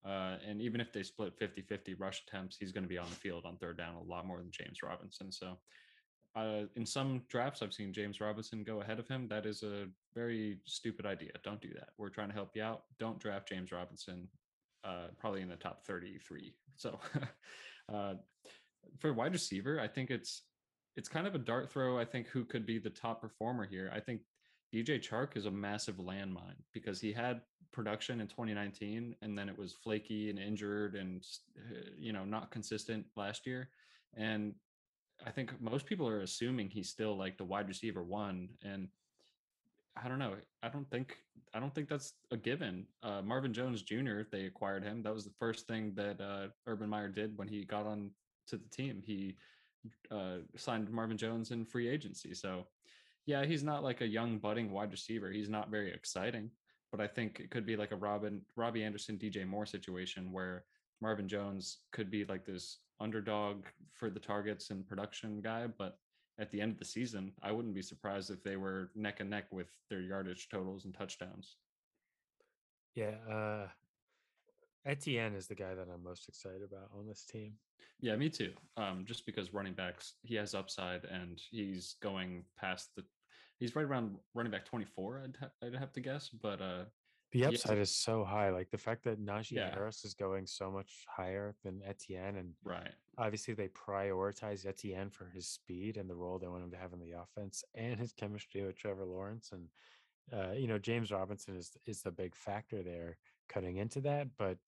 Uh, 0.07 0.37
and 0.47 0.61
even 0.61 0.81
if 0.81 0.93
they 0.93 1.03
split 1.03 1.33
50 1.39 1.63
50 1.63 1.95
rush 1.95 2.23
attempts, 2.27 2.57
he's 2.59 2.73
going 2.73 2.85
to 2.85 2.89
be 2.89 2.99
on 2.99 3.09
the 3.09 3.17
field 3.17 3.45
on 3.47 3.57
third 3.57 3.79
down 3.79 3.95
a 3.95 4.03
lot 4.03 4.27
more 4.27 4.39
than 4.39 4.51
James 4.51 4.83
Robinson. 4.83 5.33
So, 5.33 5.59
uh, 6.37 6.63
in 6.75 6.85
some 6.85 7.23
drafts, 7.29 7.63
I've 7.63 7.73
seen 7.73 7.93
James 7.93 8.21
Robinson 8.21 8.65
go 8.65 8.81
ahead 8.81 8.99
of 8.99 9.07
him. 9.07 9.29
That 9.29 9.47
is 9.47 9.63
a 9.63 9.87
very 10.15 10.59
stupid 10.65 11.07
idea. 11.07 11.31
Don't 11.45 11.61
do 11.61 11.73
that. 11.75 11.91
We're 11.97 12.09
trying 12.09 12.29
to 12.29 12.35
help 12.35 12.51
you 12.55 12.63
out. 12.63 12.85
Don't 12.99 13.21
draft 13.21 13.49
James 13.49 13.71
Robinson, 13.71 14.29
uh, 14.83 15.09
probably 15.19 15.43
in 15.43 15.49
the 15.49 15.57
top 15.57 15.85
33. 15.87 16.55
So, 16.77 16.99
uh, 17.95 18.15
for 18.99 19.13
wide 19.13 19.33
receiver, 19.33 19.79
I 19.79 19.87
think 19.87 20.11
it's 20.11 20.43
it's 20.97 21.09
kind 21.09 21.29
of 21.29 21.37
a 21.37 21.39
dart 21.39 21.71
throw. 21.71 22.01
I 22.01 22.05
think 22.05 22.27
who 22.27 22.45
could 22.45 22.67
be 22.67 22.81
the 22.81 22.91
top 22.91 23.21
performer 23.21 23.65
here. 23.65 23.93
I 23.95 24.01
think 24.01 24.23
DJ 24.75 25.01
Chark 25.01 25.37
is 25.37 25.47
a 25.47 25.53
massive 25.53 25.99
landmine 25.99 26.59
because 26.73 27.01
he 27.01 27.13
had 27.13 27.43
production 27.73 28.21
in 28.21 28.27
2019 28.27 29.15
and 29.23 29.39
then 29.39 29.49
it 29.49 29.57
was 29.57 29.73
flaky 29.73 30.31
and 30.31 30.39
injured 30.39 30.97
and 30.97 31.25
uh, 31.57 31.91
you 31.97 32.13
know 32.13 32.25
not 32.25 32.51
consistent 32.51 33.07
last 33.17 33.47
year. 33.47 33.69
And 34.17 34.55
I 35.27 35.31
think 35.31 35.61
most 35.61 35.87
people 35.87 36.09
are 36.09 36.21
assuming 36.21 36.69
he's 36.69 36.91
still 36.91 37.17
like 37.17 37.39
the 37.39 37.45
wide 37.45 37.69
receiver 37.69 38.03
one 38.03 38.49
and 38.63 38.89
I 39.97 40.09
don't 40.09 40.19
know. 40.19 40.35
I 40.63 40.69
don't 40.69 40.91
think 40.91 41.17
I 41.55 41.61
don't 41.61 41.75
think 41.75 41.89
that's 41.89 42.15
a 42.33 42.37
given. 42.37 42.87
Uh, 43.03 43.23
Marvin 43.23 43.53
Jones 43.53 43.83
Jr. 43.83 44.23
They 44.31 44.47
acquired 44.47 44.83
him. 44.83 45.03
That 45.03 45.15
was 45.15 45.25
the 45.25 45.35
first 45.39 45.69
thing 45.69 45.93
that 45.95 46.21
uh, 46.21 46.49
Urban 46.67 46.89
Meyer 46.89 47.09
did 47.09 47.39
when 47.39 47.47
he 47.47 47.65
got 47.65 47.87
on 47.87 48.11
to 48.49 48.57
the 48.57 48.69
team. 48.71 49.03
He 49.05 49.37
uh, 50.11 50.39
signed 50.57 50.91
Marvin 50.91 51.17
Jones 51.17 51.53
in 51.53 51.65
free 51.65 51.89
agency. 51.89 52.35
So, 52.35 52.67
yeah, 53.27 53.45
he's 53.45 53.63
not 53.63 53.85
like 53.85 54.01
a 54.01 54.07
young 54.07 54.39
budding 54.39 54.73
wide 54.73 54.91
receiver. 54.91 55.31
He's 55.31 55.49
not 55.49 55.71
very 55.71 55.93
exciting, 55.93 56.51
but 56.91 57.01
I 57.01 57.07
think 57.07 57.39
it 57.39 57.51
could 57.51 57.67
be 57.67 57.77
like 57.77 57.93
a 57.93 57.97
Robin, 57.97 58.43
Robbie 58.57 58.83
Anderson, 58.83 59.17
DJ 59.17 59.47
Moore 59.47 59.67
situation 59.67 60.33
where 60.33 60.65
Marvin 61.01 61.29
Jones 61.29 61.79
could 61.93 62.11
be 62.11 62.25
like 62.25 62.45
this 62.45 62.79
underdog 63.01 63.65
for 63.93 64.11
the 64.11 64.21
targets 64.21 64.71
and 64.71 64.87
production 64.87 65.41
guy, 65.41 65.67
but 65.67 65.99
at 66.39 66.51
the 66.51 66.61
end 66.61 66.73
of 66.73 66.79
the 66.79 66.85
season, 66.85 67.33
I 67.43 67.53
wouldn't 67.53 67.75
be 67.75 67.83
surprised 67.83 68.31
if 68.31 68.43
they 68.43 68.57
were 68.57 68.91
neck 68.95 69.21
and 69.21 69.31
neck 69.31 69.47
with 69.51 69.69
their 69.89 70.01
yardage 70.01 70.49
totals 70.49 70.85
and 70.85 70.95
touchdowns. 70.95 71.57
Yeah, 72.95 73.15
uh, 73.31 73.67
Etienne 74.87 75.35
is 75.35 75.47
the 75.47 75.55
guy 75.55 75.75
that 75.75 75.89
I'm 75.93 76.03
most 76.03 76.29
excited 76.29 76.63
about 76.63 76.91
on 76.97 77.07
this 77.07 77.25
team. 77.25 77.55
Yeah, 78.01 78.17
me 78.17 78.29
too. 78.29 78.53
Um, 78.77 79.05
just 79.07 79.27
because 79.27 79.55
running 79.55 79.75
backs, 79.75 80.15
he 80.23 80.35
has 80.35 80.55
upside 80.55 81.05
and 81.05 81.41
he's 81.51 81.97
going 82.03 82.45
past 82.59 82.91
the, 82.97 83.05
he's 83.59 83.75
right 83.75 83.87
around 83.87 84.17
running 84.35 84.53
back 84.53 84.65
24, 84.65 85.23
I'd, 85.25 85.37
ha- 85.41 85.67
I'd 85.67 85.75
have 85.75 85.93
to 85.93 86.01
guess. 86.01 86.29
But 86.29 86.61
uh, 86.61 86.85
the 87.35 87.47
upside 87.47 87.79
is 87.79 87.91
so 87.91 88.25
high. 88.25 88.51
Like 88.51 88.71
the 88.71 88.79
fact 88.79 89.03
that 89.05 89.21
Najee 89.21 89.53
yeah. 89.53 89.75
Harris 89.75 90.05
is 90.05 90.15
going 90.15 90.47
so 90.47 90.71
much 90.71 91.05
higher 91.09 91.57
than 91.65 91.83
Etienne. 91.85 92.37
And 92.37 92.53
right. 92.63 92.93
obviously 93.19 93.55
they 93.55 93.69
prioritize 93.69 94.65
Etienne 94.65 95.11
for 95.11 95.27
his 95.35 95.49
speed 95.49 95.97
and 95.97 96.09
the 96.09 96.15
role 96.15 96.39
they 96.39 96.47
want 96.47 96.63
him 96.63 96.71
to 96.71 96.77
have 96.77 96.93
in 96.93 97.01
the 97.01 97.13
offense 97.13 97.65
and 97.75 97.99
his 97.99 98.13
chemistry 98.13 98.65
with 98.65 98.77
Trevor 98.77 99.05
Lawrence. 99.05 99.51
And, 99.53 99.69
uh, 100.33 100.53
you 100.53 100.69
know, 100.69 100.79
James 100.79 101.11
Robinson 101.11 101.57
is, 101.57 101.73
is 101.87 102.03
the 102.03 102.13
big 102.13 102.37
factor 102.37 102.85
there 102.85 103.19
cutting 103.49 103.79
into 103.79 104.01
that. 104.03 104.29
But 104.39 104.59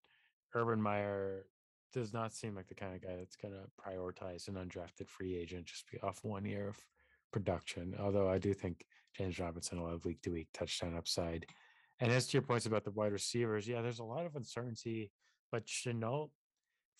Urban 0.52 0.82
Meyer 0.82 1.46
does 1.92 2.12
not 2.12 2.34
seem 2.34 2.56
like 2.56 2.66
the 2.66 2.74
kind 2.74 2.96
of 2.96 3.00
guy 3.00 3.14
that's 3.16 3.36
going 3.36 3.54
to 3.54 3.60
prioritize 3.80 4.48
an 4.48 4.54
undrafted 4.54 5.08
free 5.08 5.36
agent 5.36 5.66
just 5.66 5.88
be 5.90 5.98
off 6.00 6.18
one 6.24 6.44
year 6.44 6.68
of 6.68 6.84
production. 7.32 7.94
Although 8.00 8.28
I 8.28 8.38
do 8.38 8.52
think 8.52 8.84
James 9.16 9.38
Robinson 9.38 9.80
will 9.80 9.90
have 9.90 10.04
week 10.04 10.20
to 10.22 10.30
week 10.30 10.48
touchdown 10.52 10.96
upside. 10.96 11.46
And 12.00 12.12
as 12.12 12.26
to 12.26 12.34
your 12.34 12.42
points 12.42 12.66
about 12.66 12.84
the 12.84 12.90
wide 12.90 13.12
receivers, 13.12 13.66
yeah, 13.66 13.80
there's 13.80 14.00
a 14.00 14.04
lot 14.04 14.26
of 14.26 14.36
uncertainty, 14.36 15.10
but 15.50 15.66
Shenault, 15.66 16.30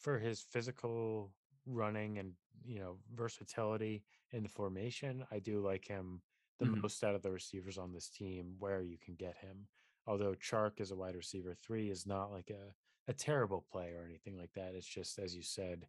for 0.00 0.18
his 0.18 0.40
physical 0.40 1.32
running 1.66 2.18
and 2.18 2.32
you 2.64 2.78
know 2.78 2.96
versatility 3.14 4.04
in 4.32 4.42
the 4.42 4.48
formation, 4.48 5.24
I 5.30 5.38
do 5.38 5.60
like 5.60 5.86
him 5.86 6.22
the 6.58 6.66
mm-hmm. 6.66 6.80
most 6.82 7.04
out 7.04 7.14
of 7.14 7.22
the 7.22 7.30
receivers 7.30 7.76
on 7.76 7.92
this 7.92 8.08
team 8.08 8.54
where 8.58 8.82
you 8.82 8.96
can 9.04 9.14
get 9.14 9.36
him. 9.36 9.66
Although 10.06 10.34
Chark 10.34 10.80
is 10.80 10.90
a 10.90 10.96
wide 10.96 11.16
receiver 11.16 11.54
three 11.54 11.90
is 11.90 12.06
not 12.06 12.32
like 12.32 12.50
a 12.50 12.72
a 13.08 13.12
terrible 13.12 13.64
play 13.70 13.92
or 13.96 14.04
anything 14.04 14.36
like 14.36 14.52
that. 14.54 14.74
It's 14.74 14.86
just 14.86 15.18
as 15.18 15.34
you 15.36 15.42
said, 15.42 15.86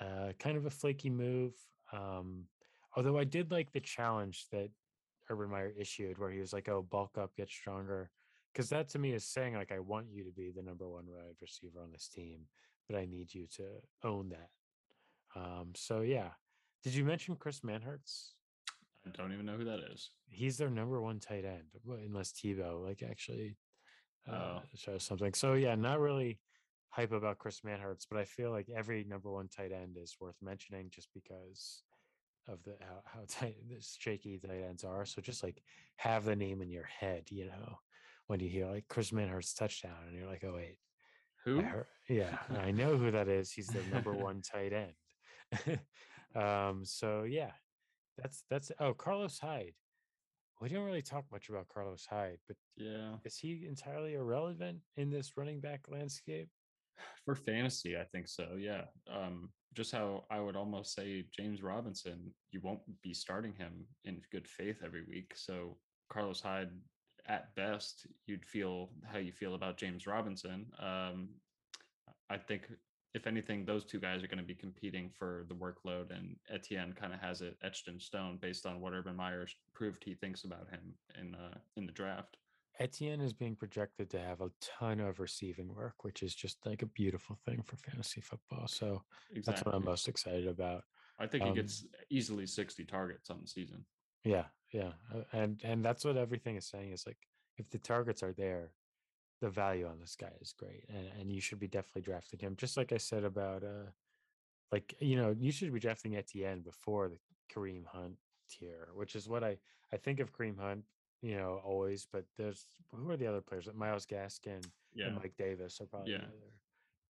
uh, 0.00 0.32
kind 0.38 0.56
of 0.56 0.66
a 0.66 0.70
flaky 0.70 1.10
move. 1.10 1.52
Um, 1.92 2.44
although 2.96 3.18
I 3.18 3.24
did 3.24 3.50
like 3.50 3.72
the 3.72 3.80
challenge 3.80 4.46
that 4.52 4.70
Urban 5.30 5.50
Meyer 5.50 5.72
issued, 5.78 6.18
where 6.18 6.30
he 6.30 6.40
was 6.40 6.52
like, 6.52 6.68
"Oh, 6.68 6.82
bulk 6.82 7.18
up, 7.18 7.34
get 7.36 7.48
stronger," 7.48 8.10
because 8.52 8.68
that 8.70 8.88
to 8.90 8.98
me 8.98 9.12
is 9.12 9.24
saying 9.24 9.54
like, 9.54 9.72
"I 9.72 9.78
want 9.78 10.06
you 10.10 10.24
to 10.24 10.32
be 10.32 10.50
the 10.50 10.62
number 10.62 10.88
one 10.88 11.06
wide 11.06 11.36
receiver 11.40 11.80
on 11.80 11.92
this 11.92 12.08
team, 12.08 12.40
but 12.88 12.98
I 12.98 13.06
need 13.06 13.32
you 13.32 13.46
to 13.56 13.64
own 14.02 14.30
that." 14.30 14.50
Um, 15.36 15.72
so 15.74 16.02
yeah, 16.02 16.30
did 16.82 16.94
you 16.94 17.04
mention 17.04 17.36
Chris 17.36 17.60
Manhertz? 17.60 18.32
I 19.06 19.10
don't 19.10 19.32
even 19.32 19.46
know 19.46 19.56
who 19.56 19.64
that 19.64 19.80
is. 19.92 20.10
He's 20.28 20.56
their 20.56 20.70
number 20.70 21.00
one 21.00 21.20
tight 21.20 21.44
end, 21.44 21.64
unless 21.86 22.32
Tebow 22.32 22.84
like 22.84 23.02
actually 23.02 23.56
uh, 24.30 24.58
oh. 24.58 24.62
show 24.74 24.98
something. 24.98 25.34
So 25.34 25.54
yeah, 25.54 25.74
not 25.74 26.00
really 26.00 26.40
hype 26.88 27.12
about 27.12 27.38
Chris 27.38 27.60
Manhertz, 27.64 28.06
but 28.08 28.18
I 28.18 28.24
feel 28.24 28.50
like 28.50 28.68
every 28.74 29.04
number 29.04 29.30
one 29.30 29.48
tight 29.48 29.72
end 29.72 29.96
is 30.00 30.16
worth 30.20 30.36
mentioning 30.40 30.90
just 30.90 31.08
because 31.12 31.82
of 32.48 32.62
the 32.64 32.74
how, 32.80 33.02
how 33.04 33.20
tight 33.28 33.56
the 33.68 33.76
shaky 33.98 34.38
tight 34.38 34.64
ends 34.68 34.84
are. 34.84 35.04
So 35.04 35.20
just 35.20 35.42
like 35.42 35.62
have 35.96 36.24
the 36.24 36.36
name 36.36 36.62
in 36.62 36.70
your 36.70 36.84
head, 36.84 37.24
you 37.30 37.46
know, 37.46 37.78
when 38.26 38.40
you 38.40 38.48
hear 38.48 38.66
like 38.66 38.84
Chris 38.88 39.10
Manhertz 39.10 39.54
touchdown, 39.54 40.06
and 40.06 40.16
you're 40.16 40.28
like, 40.28 40.44
oh 40.44 40.54
wait, 40.54 40.78
who? 41.44 41.60
Heard, 41.60 41.86
yeah, 42.08 42.38
I 42.58 42.70
know 42.70 42.96
who 42.96 43.10
that 43.10 43.28
is. 43.28 43.52
He's 43.52 43.68
the 43.68 43.82
number 43.92 44.12
one 44.14 44.42
tight 44.42 44.72
end. 44.72 45.78
um, 46.42 46.84
so 46.84 47.24
yeah, 47.24 47.52
that's 48.18 48.44
that's 48.48 48.72
oh 48.80 48.94
Carlos 48.94 49.38
Hyde 49.38 49.74
we 50.60 50.68
didn't 50.68 50.84
really 50.84 51.02
talk 51.02 51.24
much 51.30 51.48
about 51.48 51.68
Carlos 51.68 52.06
Hyde, 52.08 52.38
but 52.46 52.56
yeah, 52.76 53.16
is 53.24 53.36
he 53.36 53.64
entirely 53.68 54.14
irrelevant 54.14 54.78
in 54.96 55.10
this 55.10 55.36
running 55.36 55.60
back 55.60 55.82
landscape? 55.88 56.48
For 57.24 57.34
fantasy, 57.34 57.96
I 57.96 58.04
think 58.04 58.28
so. 58.28 58.56
Yeah. 58.58 58.82
Um, 59.10 59.50
just 59.74 59.92
how 59.92 60.24
I 60.30 60.40
would 60.40 60.56
almost 60.56 60.94
say 60.94 61.24
James 61.36 61.62
Robinson, 61.62 62.32
you 62.52 62.60
won't 62.62 62.80
be 63.02 63.12
starting 63.12 63.54
him 63.54 63.86
in 64.04 64.20
good 64.30 64.46
faith 64.46 64.76
every 64.84 65.02
week. 65.08 65.32
So 65.34 65.76
Carlos 66.10 66.40
Hyde, 66.40 66.70
at 67.26 67.54
best, 67.54 68.06
you'd 68.26 68.44
feel 68.44 68.90
how 69.10 69.18
you 69.18 69.32
feel 69.32 69.54
about 69.54 69.78
James 69.78 70.06
Robinson. 70.06 70.66
Um, 70.78 71.30
I 72.30 72.36
think 72.36 72.70
if 73.14 73.26
anything, 73.26 73.64
those 73.64 73.84
two 73.84 74.00
guys 74.00 74.22
are 74.22 74.26
going 74.26 74.38
to 74.38 74.44
be 74.44 74.54
competing 74.54 75.08
for 75.08 75.46
the 75.48 75.54
workload, 75.54 76.10
and 76.10 76.36
Etienne 76.52 76.92
kind 76.92 77.14
of 77.14 77.20
has 77.20 77.42
it 77.42 77.56
etched 77.62 77.88
in 77.88 78.00
stone 78.00 78.38
based 78.42 78.66
on 78.66 78.80
what 78.80 78.92
Urban 78.92 79.16
Meyer 79.16 79.46
proved 79.72 80.02
he 80.04 80.14
thinks 80.14 80.44
about 80.44 80.68
him 80.68 80.94
in 81.18 81.34
uh, 81.34 81.56
in 81.76 81.86
the 81.86 81.92
draft. 81.92 82.36
Etienne 82.80 83.20
is 83.20 83.32
being 83.32 83.54
projected 83.54 84.10
to 84.10 84.18
have 84.18 84.40
a 84.40 84.50
ton 84.60 85.00
of 85.00 85.20
receiving 85.20 85.72
work, 85.74 86.02
which 86.02 86.22
is 86.22 86.34
just 86.34 86.58
like 86.66 86.82
a 86.82 86.86
beautiful 86.86 87.38
thing 87.44 87.62
for 87.62 87.76
fantasy 87.76 88.20
football. 88.20 88.66
So 88.66 89.02
exactly. 89.30 89.42
that's 89.46 89.64
what 89.64 89.74
I'm 89.74 89.84
most 89.84 90.08
excited 90.08 90.48
about. 90.48 90.82
I 91.18 91.26
think 91.26 91.44
um, 91.44 91.50
he 91.50 91.54
gets 91.54 91.86
easily 92.10 92.46
60 92.46 92.84
targets 92.84 93.30
on 93.30 93.40
the 93.40 93.46
season. 93.46 93.84
Yeah, 94.24 94.44
yeah, 94.72 94.92
uh, 95.14 95.22
and 95.32 95.60
and 95.62 95.84
that's 95.84 96.04
what 96.04 96.16
everything 96.16 96.56
is 96.56 96.66
saying 96.66 96.92
is 96.92 97.04
like 97.06 97.18
if 97.58 97.68
the 97.70 97.78
targets 97.78 98.22
are 98.22 98.32
there, 98.32 98.72
the 99.40 99.50
value 99.50 99.86
on 99.86 100.00
this 100.00 100.16
guy 100.18 100.32
is 100.40 100.54
great, 100.58 100.84
and 100.88 101.06
and 101.20 101.30
you 101.30 101.40
should 101.40 101.60
be 101.60 101.68
definitely 101.68 102.02
drafting 102.02 102.40
him. 102.40 102.56
Just 102.56 102.76
like 102.76 102.90
I 102.92 102.96
said 102.96 103.24
about 103.24 103.62
uh, 103.62 103.90
like 104.72 104.94
you 104.98 105.16
know 105.16 105.36
you 105.38 105.52
should 105.52 105.72
be 105.72 105.78
drafting 105.78 106.16
Etienne 106.16 106.62
before 106.62 107.10
the 107.10 107.18
Kareem 107.54 107.84
Hunt 107.86 108.14
tier, 108.50 108.88
which 108.94 109.14
is 109.14 109.28
what 109.28 109.44
I 109.44 109.58
I 109.92 109.98
think 109.98 110.20
of 110.20 110.32
Kareem 110.32 110.58
Hunt, 110.58 110.84
you 111.24 111.36
know, 111.36 111.60
always. 111.64 112.06
But 112.12 112.24
there's 112.36 112.66
who 112.92 113.10
are 113.10 113.16
the 113.16 113.26
other 113.26 113.40
players? 113.40 113.68
Myles 113.74 114.06
Gaskin 114.06 114.62
Yeah. 114.94 115.06
and 115.06 115.16
Mike 115.16 115.36
Davis 115.36 115.80
are 115.80 115.86
probably 115.86 116.12
Yeah. 116.12 116.18
the 116.18 116.24
other 116.26 116.52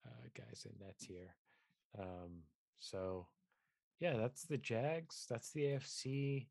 uh, 0.07 0.29
guys 0.35 0.67
in 0.67 0.79
that 0.87 0.99
tier. 0.99 1.35
Um, 1.99 2.43
so 2.79 3.27
yeah, 3.99 4.17
that's 4.17 4.45
the 4.45 4.59
Jags. 4.59 5.27
That's 5.29 5.51
the 5.53 5.63
AFC 5.65 6.49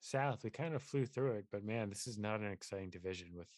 South. 0.00 0.42
We 0.44 0.50
kind 0.50 0.74
of 0.74 0.82
flew 0.82 1.04
through 1.06 1.32
it, 1.32 1.46
but 1.50 1.64
man, 1.64 1.88
this 1.90 2.06
is 2.06 2.18
not 2.18 2.40
an 2.40 2.50
exciting 2.50 2.90
division 2.90 3.34
with 3.34 3.48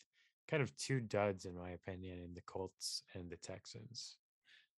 kind 0.49 0.63
of 0.63 0.77
two 0.77 1.01
duds, 1.01 1.45
in 1.45 1.55
my 1.57 1.71
opinion, 1.71 2.19
in 2.21 2.35
the 2.35 2.43
Colts 2.43 3.03
and 3.15 3.31
the 3.31 3.37
Texans. 3.37 4.19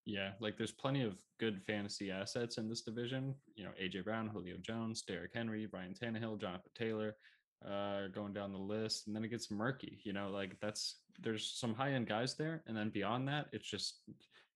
Yeah, 0.05 0.35
like 0.41 0.57
there's 0.57 0.73
plenty 0.73 1.03
of 1.03 1.17
good 1.39 1.61
fantasy 1.67 2.11
assets 2.13 2.59
in 2.59 2.69
this 2.69 2.83
division. 2.83 3.35
You 3.57 3.65
know, 3.65 3.73
AJ 3.81 4.05
Brown, 4.05 4.29
Julio 4.29 4.57
Jones, 4.59 5.03
Derrick 5.03 5.33
Henry, 5.35 5.67
Ryan 5.67 5.95
Tannehill, 5.95 6.41
Jonathan 6.41 6.71
Taylor, 6.75 7.17
uh, 7.65 8.09
going 8.09 8.33
down 8.33 8.53
the 8.53 8.59
list, 8.59 9.07
and 9.07 9.15
then 9.17 9.25
it 9.25 9.29
gets 9.29 9.51
murky. 9.51 10.01
You 10.05 10.13
know, 10.13 10.31
like 10.31 10.59
that's 10.61 10.97
there's 11.21 11.47
some 11.47 11.75
high 11.75 11.93
end 11.93 12.07
guys 12.09 12.35
there, 12.35 12.63
and 12.67 12.77
then 12.77 12.91
beyond 12.91 13.29
that, 13.29 13.47
it's 13.53 13.69
just 13.69 14.01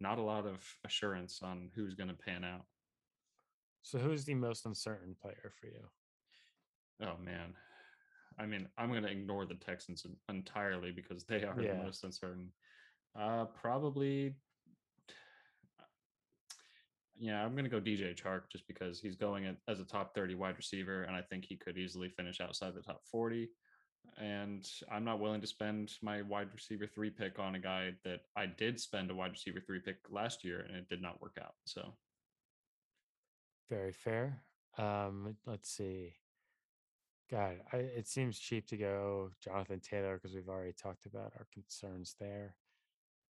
not 0.01 0.19
a 0.19 0.23
lot 0.23 0.47
of 0.47 0.59
assurance 0.85 1.41
on 1.43 1.71
who's 1.75 1.95
going 1.95 2.09
to 2.09 2.15
pan 2.15 2.45
out. 2.45 2.65
So, 3.83 3.99
who's 3.99 4.25
the 4.25 4.35
most 4.35 4.67
uncertain 4.67 5.17
player 5.21 5.53
for 5.61 5.67
you? 5.67 5.83
Oh 7.03 7.17
man, 7.25 7.55
I 8.39 8.47
mean, 8.47 8.69
I'm 8.77 8.91
going 8.91 9.03
to 9.05 9.11
ignore 9.11 9.47
the 9.47 9.55
Texans 9.55 10.05
entirely 10.29 10.91
because 10.93 11.25
they 11.25 11.45
are 11.45 11.61
Yeah. 11.61 11.75
the 11.75 11.85
most 11.85 12.05
uncertain. 12.05 12.53
Uh, 13.19 13.47
probably. 13.47 14.35
Yeah, 17.21 17.45
I'm 17.45 17.53
going 17.53 17.65
to 17.65 17.71
go 17.71 17.81
DJ 17.81 18.19
Chark 18.19 18.49
just 18.51 18.67
because 18.67 18.99
he's 18.99 19.15
going 19.15 19.55
as 19.69 19.79
a 19.79 19.85
top 19.85 20.15
30 20.15 20.37
wide 20.37 20.57
receiver, 20.57 21.03
and 21.03 21.15
I 21.15 21.21
think 21.21 21.45
he 21.45 21.55
could 21.55 21.77
easily 21.77 22.09
finish 22.09 22.41
outside 22.41 22.75
the 22.75 22.81
top 22.81 23.03
40. 23.13 23.51
And 24.17 24.67
I'm 24.91 25.05
not 25.05 25.21
willing 25.21 25.43
to 25.43 25.47
spend 25.47 25.93
my 26.03 26.23
wide 26.23 26.49
receiver 26.55 26.87
three 26.87 27.11
pick 27.11 27.39
on 27.39 27.57
a 27.57 27.59
guy 27.59 27.91
that 28.05 28.21
I 28.37 28.47
did 28.47 28.81
spend 28.81 29.11
a 29.11 29.15
wide 29.15 29.33
receiver 29.33 29.61
three 29.61 29.81
pick 29.81 29.99
last 30.09 30.45
year, 30.45 30.65
and 30.67 30.75
it 30.75 30.89
did 30.89 31.03
not 31.03 31.21
work 31.21 31.37
out. 31.39 31.53
So 31.67 31.93
Very 33.69 33.93
fair. 33.93 34.43
Um, 34.79 35.37
let's 35.47 35.71
see. 35.71 36.15
God, 37.31 37.59
I, 37.71 37.77
it 37.77 38.09
seems 38.09 38.39
cheap 38.39 38.67
to 38.69 38.79
go 38.79 39.31
Jonathan 39.45 39.81
Taylor 39.81 40.15
because 40.15 40.35
we've 40.35 40.49
already 40.49 40.73
talked 40.73 41.05
about 41.05 41.35
our 41.39 41.47
concerns 41.53 42.17
there. 42.19 42.55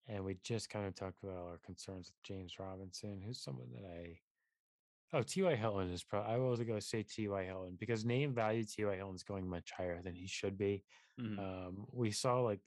And 0.08 0.24
we 0.24 0.38
just 0.42 0.70
kind 0.70 0.86
of 0.86 0.94
talked 0.94 1.22
about 1.22 1.36
our 1.36 1.58
concerns 1.64 2.08
with 2.08 2.22
James 2.22 2.58
Robinson, 2.58 3.20
who's 3.24 3.42
someone 3.42 3.68
that 3.74 3.84
I 3.84 4.20
oh 5.12 5.22
T.Y. 5.22 5.54
Hilton 5.56 5.90
is 5.90 6.02
probably 6.04 6.32
I 6.34 6.38
will 6.38 6.56
go 6.56 6.78
say 6.80 7.02
T.Y. 7.02 7.44
Hilton 7.44 7.76
because 7.78 8.04
name 8.04 8.34
value 8.34 8.64
T.Y. 8.64 8.96
Hilton's 8.96 9.22
going 9.22 9.48
much 9.48 9.70
higher 9.76 10.00
than 10.02 10.14
he 10.14 10.26
should 10.26 10.56
be. 10.58 10.84
mhm. 11.20 11.38
Um, 11.38 11.86
we 11.92 12.10
saw 12.10 12.40
like, 12.40 12.60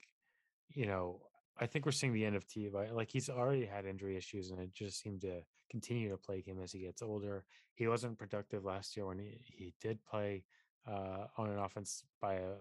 you 0.69 0.86
know, 0.86 1.21
I 1.60 1.65
think 1.67 1.86
we're 1.86 1.91
seeing 1.91 2.13
the 2.13 2.25
end 2.25 2.36
of 2.36 2.47
T.Y. 2.47 2.91
Like 2.91 3.10
he's 3.12 3.30
already 3.30 3.65
had 3.65 3.86
injury 3.86 4.17
issues, 4.17 4.51
and 4.51 4.60
it 4.60 4.73
just 4.73 4.99
seemed 5.01 5.21
to 5.21 5.41
continue 5.69 6.10
to 6.10 6.17
plague 6.17 6.47
him 6.47 6.60
as 6.62 6.71
he 6.71 6.80
gets 6.80 7.01
older. 7.01 7.45
He 7.75 7.88
wasn't 7.88 8.17
productive 8.17 8.65
last 8.65 8.95
year 8.95 9.06
when 9.08 9.19
he, 9.19 9.39
he 9.43 9.73
did 9.82 10.04
play 10.06 10.43
uh, 10.88 11.25
on 11.38 11.49
an 11.49 11.60
offense 11.60 12.04
by 12.21 12.36
a 12.36 12.54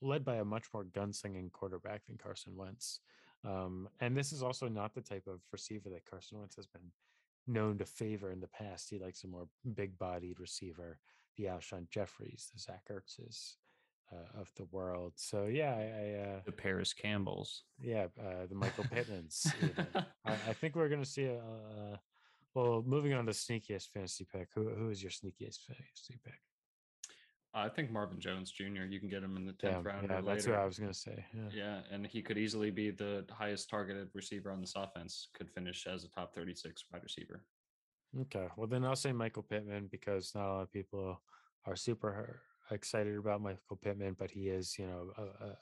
led 0.00 0.24
by 0.24 0.36
a 0.36 0.44
much 0.44 0.66
more 0.72 0.84
gunslinging 0.84 1.50
quarterback 1.52 2.04
than 2.06 2.18
Carson 2.18 2.56
Wentz. 2.56 3.00
Um, 3.44 3.88
and 4.00 4.16
this 4.16 4.32
is 4.32 4.42
also 4.42 4.68
not 4.68 4.94
the 4.94 5.00
type 5.00 5.26
of 5.26 5.40
receiver 5.52 5.90
that 5.90 6.08
Carson 6.08 6.38
Wentz 6.38 6.56
has 6.56 6.66
been 6.66 6.90
known 7.46 7.78
to 7.78 7.84
favor 7.84 8.30
in 8.30 8.40
the 8.40 8.48
past. 8.48 8.88
He 8.90 8.98
likes 8.98 9.24
a 9.24 9.28
more 9.28 9.48
big-bodied 9.74 10.40
receiver, 10.40 10.98
the 11.36 11.44
Alshon 11.44 11.88
Jeffries, 11.90 12.50
the 12.52 12.60
Zach 12.60 12.84
Ertzes 12.90 13.56
uh, 14.12 14.40
of 14.40 14.50
the 14.56 14.64
world. 14.70 15.12
So 15.16 15.46
yeah, 15.46 15.74
I, 15.74 15.82
I 15.82 16.20
uh, 16.20 16.40
the 16.44 16.52
Parris 16.52 16.92
Campbells. 16.92 17.64
yeah, 17.80 18.06
uh, 18.18 18.46
the 18.48 18.54
Michael 18.54 18.84
Pittmans. 18.84 19.52
I, 20.24 20.32
I 20.32 20.52
think 20.52 20.74
we're 20.74 20.88
going 20.88 21.02
to 21.02 21.08
see 21.08 21.24
a. 21.24 21.38
Uh, 21.38 21.96
well, 22.54 22.84
moving 22.86 23.12
on 23.14 23.26
to 23.26 23.32
sneakiest 23.32 23.88
fantasy 23.88 24.26
pick. 24.32 24.48
Who 24.54 24.70
who 24.70 24.90
is 24.90 25.02
your 25.02 25.10
sneakiest 25.10 25.58
fantasy 25.66 26.18
pick? 26.24 26.40
I 27.54 27.68
think 27.68 27.90
Marvin 27.92 28.18
Jones 28.18 28.50
Jr. 28.50 28.84
You 28.88 28.98
can 28.98 29.08
get 29.08 29.22
him 29.22 29.36
in 29.36 29.46
the 29.46 29.52
tenth 29.52 29.74
Damn, 29.74 29.82
round. 29.84 30.08
yeah, 30.10 30.20
that's 30.20 30.46
what 30.46 30.56
I 30.56 30.64
was 30.64 30.78
going 30.78 30.92
to 30.92 30.98
say. 30.98 31.24
Yeah. 31.32 31.48
Yeah, 31.54 31.80
and 31.90 32.04
he 32.06 32.20
could 32.20 32.36
easily 32.36 32.70
be 32.70 32.90
the 32.90 33.24
highest 33.30 33.70
targeted 33.70 34.08
receiver 34.12 34.50
on 34.50 34.60
this 34.60 34.74
offense. 34.76 35.28
Could 35.34 35.50
finish 35.50 35.86
as 35.86 36.04
a 36.04 36.08
top 36.08 36.34
36 36.34 36.84
wide 36.92 37.02
receiver. 37.04 37.44
Okay. 38.22 38.48
Well, 38.56 38.66
then 38.66 38.84
I'll 38.84 38.96
say 38.96 39.12
Michael 39.12 39.44
Pittman 39.44 39.88
because 39.90 40.32
not 40.34 40.48
a 40.48 40.52
lot 40.52 40.62
of 40.62 40.72
people 40.72 41.20
are 41.66 41.76
super 41.76 42.40
excited 42.70 43.16
about 43.16 43.40
Michael 43.40 43.78
Pittman, 43.80 44.16
but 44.18 44.30
he 44.30 44.48
is, 44.48 44.76
you 44.78 44.86
know, 44.86 45.12
a, 45.16 45.22
a, 45.44 45.56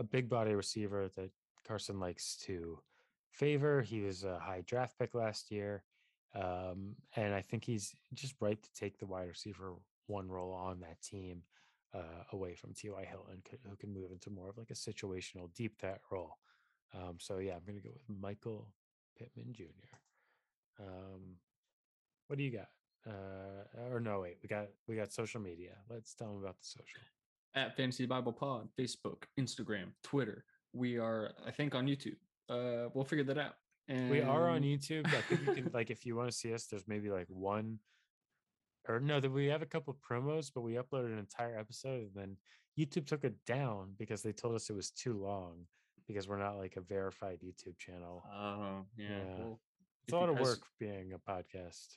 a 0.00 0.04
big 0.04 0.28
body 0.28 0.54
receiver 0.54 1.08
that 1.16 1.30
Carson 1.66 1.98
likes 1.98 2.36
to 2.44 2.78
favor. 3.32 3.80
He 3.80 4.00
was 4.02 4.24
a 4.24 4.38
high 4.38 4.62
draft 4.66 4.98
pick 4.98 5.14
last 5.14 5.50
year. 5.50 5.84
Um, 6.34 6.96
and 7.16 7.32
I 7.32 7.42
think 7.42 7.64
he's 7.64 7.94
just 8.12 8.34
right 8.40 8.60
to 8.60 8.72
take 8.74 8.98
the 8.98 9.06
wide 9.06 9.28
receiver 9.28 9.74
one 10.06 10.28
role 10.28 10.52
on 10.52 10.80
that 10.80 11.00
team 11.02 11.42
uh, 11.94 12.24
away 12.32 12.54
from 12.54 12.74
T.Y. 12.74 13.06
Hilton, 13.08 13.42
who 13.68 13.76
can 13.76 13.92
move 13.92 14.10
into 14.10 14.30
more 14.30 14.50
of 14.50 14.58
like 14.58 14.70
a 14.70 14.74
situational 14.74 15.52
deep 15.54 15.78
threat 15.80 16.00
role. 16.10 16.38
Um, 16.94 17.16
so 17.18 17.38
yeah, 17.38 17.54
I'm 17.54 17.64
going 17.66 17.80
to 17.80 17.88
go 17.88 17.92
with 17.92 18.20
Michael 18.20 18.68
Pittman 19.18 19.52
Jr. 19.52 19.64
Um, 20.80 21.36
what 22.26 22.38
do 22.38 22.44
you 22.44 22.50
got? 22.50 22.68
Uh, 23.06 23.92
or 23.92 24.00
no, 24.00 24.20
wait, 24.20 24.38
we 24.42 24.48
got 24.48 24.68
we 24.88 24.96
got 24.96 25.12
social 25.12 25.40
media. 25.40 25.72
Let's 25.90 26.14
tell 26.14 26.28
them 26.28 26.42
about 26.42 26.58
the 26.58 26.64
social. 26.64 27.00
At 27.54 27.76
Fantasy 27.76 28.06
Bible 28.06 28.32
Pod, 28.32 28.68
Facebook, 28.78 29.24
Instagram, 29.38 29.88
Twitter. 30.02 30.44
We 30.72 30.98
are, 30.98 31.32
I 31.46 31.52
think, 31.52 31.74
on 31.74 31.86
YouTube. 31.86 32.16
Uh, 32.48 32.88
we'll 32.94 33.04
figure 33.04 33.24
that 33.24 33.38
out. 33.38 33.54
And 33.88 34.10
We 34.10 34.22
are 34.22 34.48
on 34.48 34.62
YouTube. 34.62 35.06
I 35.06 35.20
think 35.20 35.46
you 35.46 35.54
can 35.54 35.70
like 35.74 35.90
if 35.90 36.06
you 36.06 36.16
want 36.16 36.30
to 36.30 36.36
see 36.36 36.52
us, 36.54 36.66
there's 36.66 36.88
maybe 36.88 37.10
like 37.10 37.26
one 37.28 37.78
or 38.88 39.00
no, 39.00 39.20
that 39.20 39.30
we 39.30 39.46
have 39.46 39.62
a 39.62 39.66
couple 39.66 39.96
promos, 40.08 40.50
but 40.54 40.60
we 40.62 40.74
uploaded 40.74 41.12
an 41.12 41.18
entire 41.18 41.58
episode 41.58 42.02
and 42.02 42.14
then 42.14 42.36
YouTube 42.78 43.06
took 43.06 43.24
it 43.24 43.34
down 43.46 43.94
because 43.98 44.22
they 44.22 44.32
told 44.32 44.54
us 44.54 44.68
it 44.70 44.74
was 44.76 44.90
too 44.90 45.14
long 45.14 45.66
because 46.06 46.28
we're 46.28 46.38
not 46.38 46.56
like 46.58 46.76
a 46.76 46.80
verified 46.80 47.38
YouTube 47.44 47.78
channel. 47.78 48.22
Oh, 48.34 48.84
yeah. 48.96 49.08
Yeah. 49.08 49.38
Well, 49.38 49.60
It's 50.04 50.12
a 50.12 50.16
lot 50.16 50.28
of 50.28 50.38
work 50.40 50.60
being 50.78 51.12
a 51.14 51.18
podcast. 51.18 51.96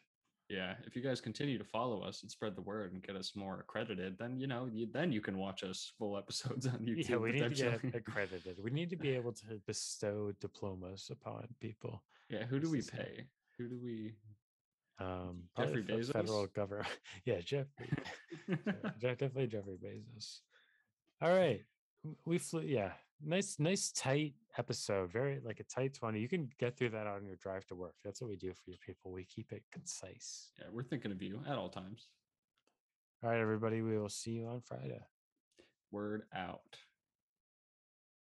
Yeah, 0.50 0.76
if 0.86 0.96
you 0.96 1.02
guys 1.02 1.20
continue 1.20 1.58
to 1.58 1.64
follow 1.66 2.00
us 2.02 2.22
and 2.22 2.32
spread 2.32 2.56
the 2.56 2.62
word 2.62 2.94
and 2.94 3.04
get 3.04 3.18
us 3.18 3.34
more 3.36 3.60
accredited, 3.60 4.18
then 4.18 4.40
you 4.40 4.48
know, 4.48 4.70
you, 4.72 4.88
then 4.94 5.12
you 5.12 5.20
can 5.20 5.38
watch 5.38 5.62
us 5.62 5.92
full 5.98 6.18
episodes 6.18 6.66
on 6.74 6.80
YouTube. 6.88 7.10
Yeah, 7.10 7.18
we 7.18 7.32
need 7.34 7.54
to 7.56 7.80
get 7.82 7.94
accredited. 7.96 8.56
We 8.64 8.72
need 8.72 8.90
to 8.92 8.96
be 8.96 9.10
able 9.10 9.34
to 9.34 9.60
bestow 9.68 10.32
diplomas 10.40 11.10
upon 11.12 11.48
people. 11.60 12.02
yeah, 12.30 12.46
who 12.46 12.60
do 12.62 12.70
we 12.72 12.78
This 12.78 12.88
is 12.88 12.94
it. 12.94 12.98
pay? 12.98 13.24
Who 13.58 13.68
do 13.68 13.78
we? 13.84 14.14
Um, 15.00 15.44
Jeffrey 15.58 15.84
fe- 15.84 16.02
federal 16.04 16.48
Bezos? 16.48 16.54
government. 16.54 16.88
yeah, 17.26 17.40
Jeffrey. 17.42 17.90
Je- 18.50 18.56
definitely 19.00 19.48
Jeffrey 19.48 19.78
Bezos. 19.84 20.40
All 21.22 21.36
right, 21.36 21.62
we 22.26 22.38
flew. 22.38 22.62
Yeah, 22.62 22.92
nice, 23.24 23.58
nice, 23.60 23.92
tight 23.92 24.34
episode. 24.58 25.12
Very 25.12 25.40
like 25.44 25.60
a 25.60 25.64
tight 25.64 25.94
twenty. 25.94 26.20
You 26.20 26.28
can 26.28 26.50
get 26.60 26.78
through 26.78 26.90
that 26.90 27.06
on 27.08 27.26
your 27.26 27.36
drive 27.38 27.66
to 27.68 27.76
work. 27.76 27.96
That's 28.04 28.22
what 28.22 28.30
we 28.30 28.36
do 28.38 28.54
for 28.54 28.72
you 28.72 28.78
people. 28.86 29.12
We 29.12 29.26
keep 29.26 29.52
it 29.52 29.64
concise. 29.72 30.52
yeah, 30.60 30.66
we're 30.72 30.84
thinking 30.84 31.12
of 31.12 31.22
you 31.22 31.40
at 31.48 31.58
all 31.58 31.70
times. 31.70 32.08
All 33.24 33.30
right, 33.30 33.40
everybody. 33.40 33.82
We 33.82 33.98
will 33.98 34.10
see 34.10 34.32
you 34.32 34.48
on 34.48 34.62
Friday. 34.62 35.02
Word 35.92 36.24
out. 36.36 36.62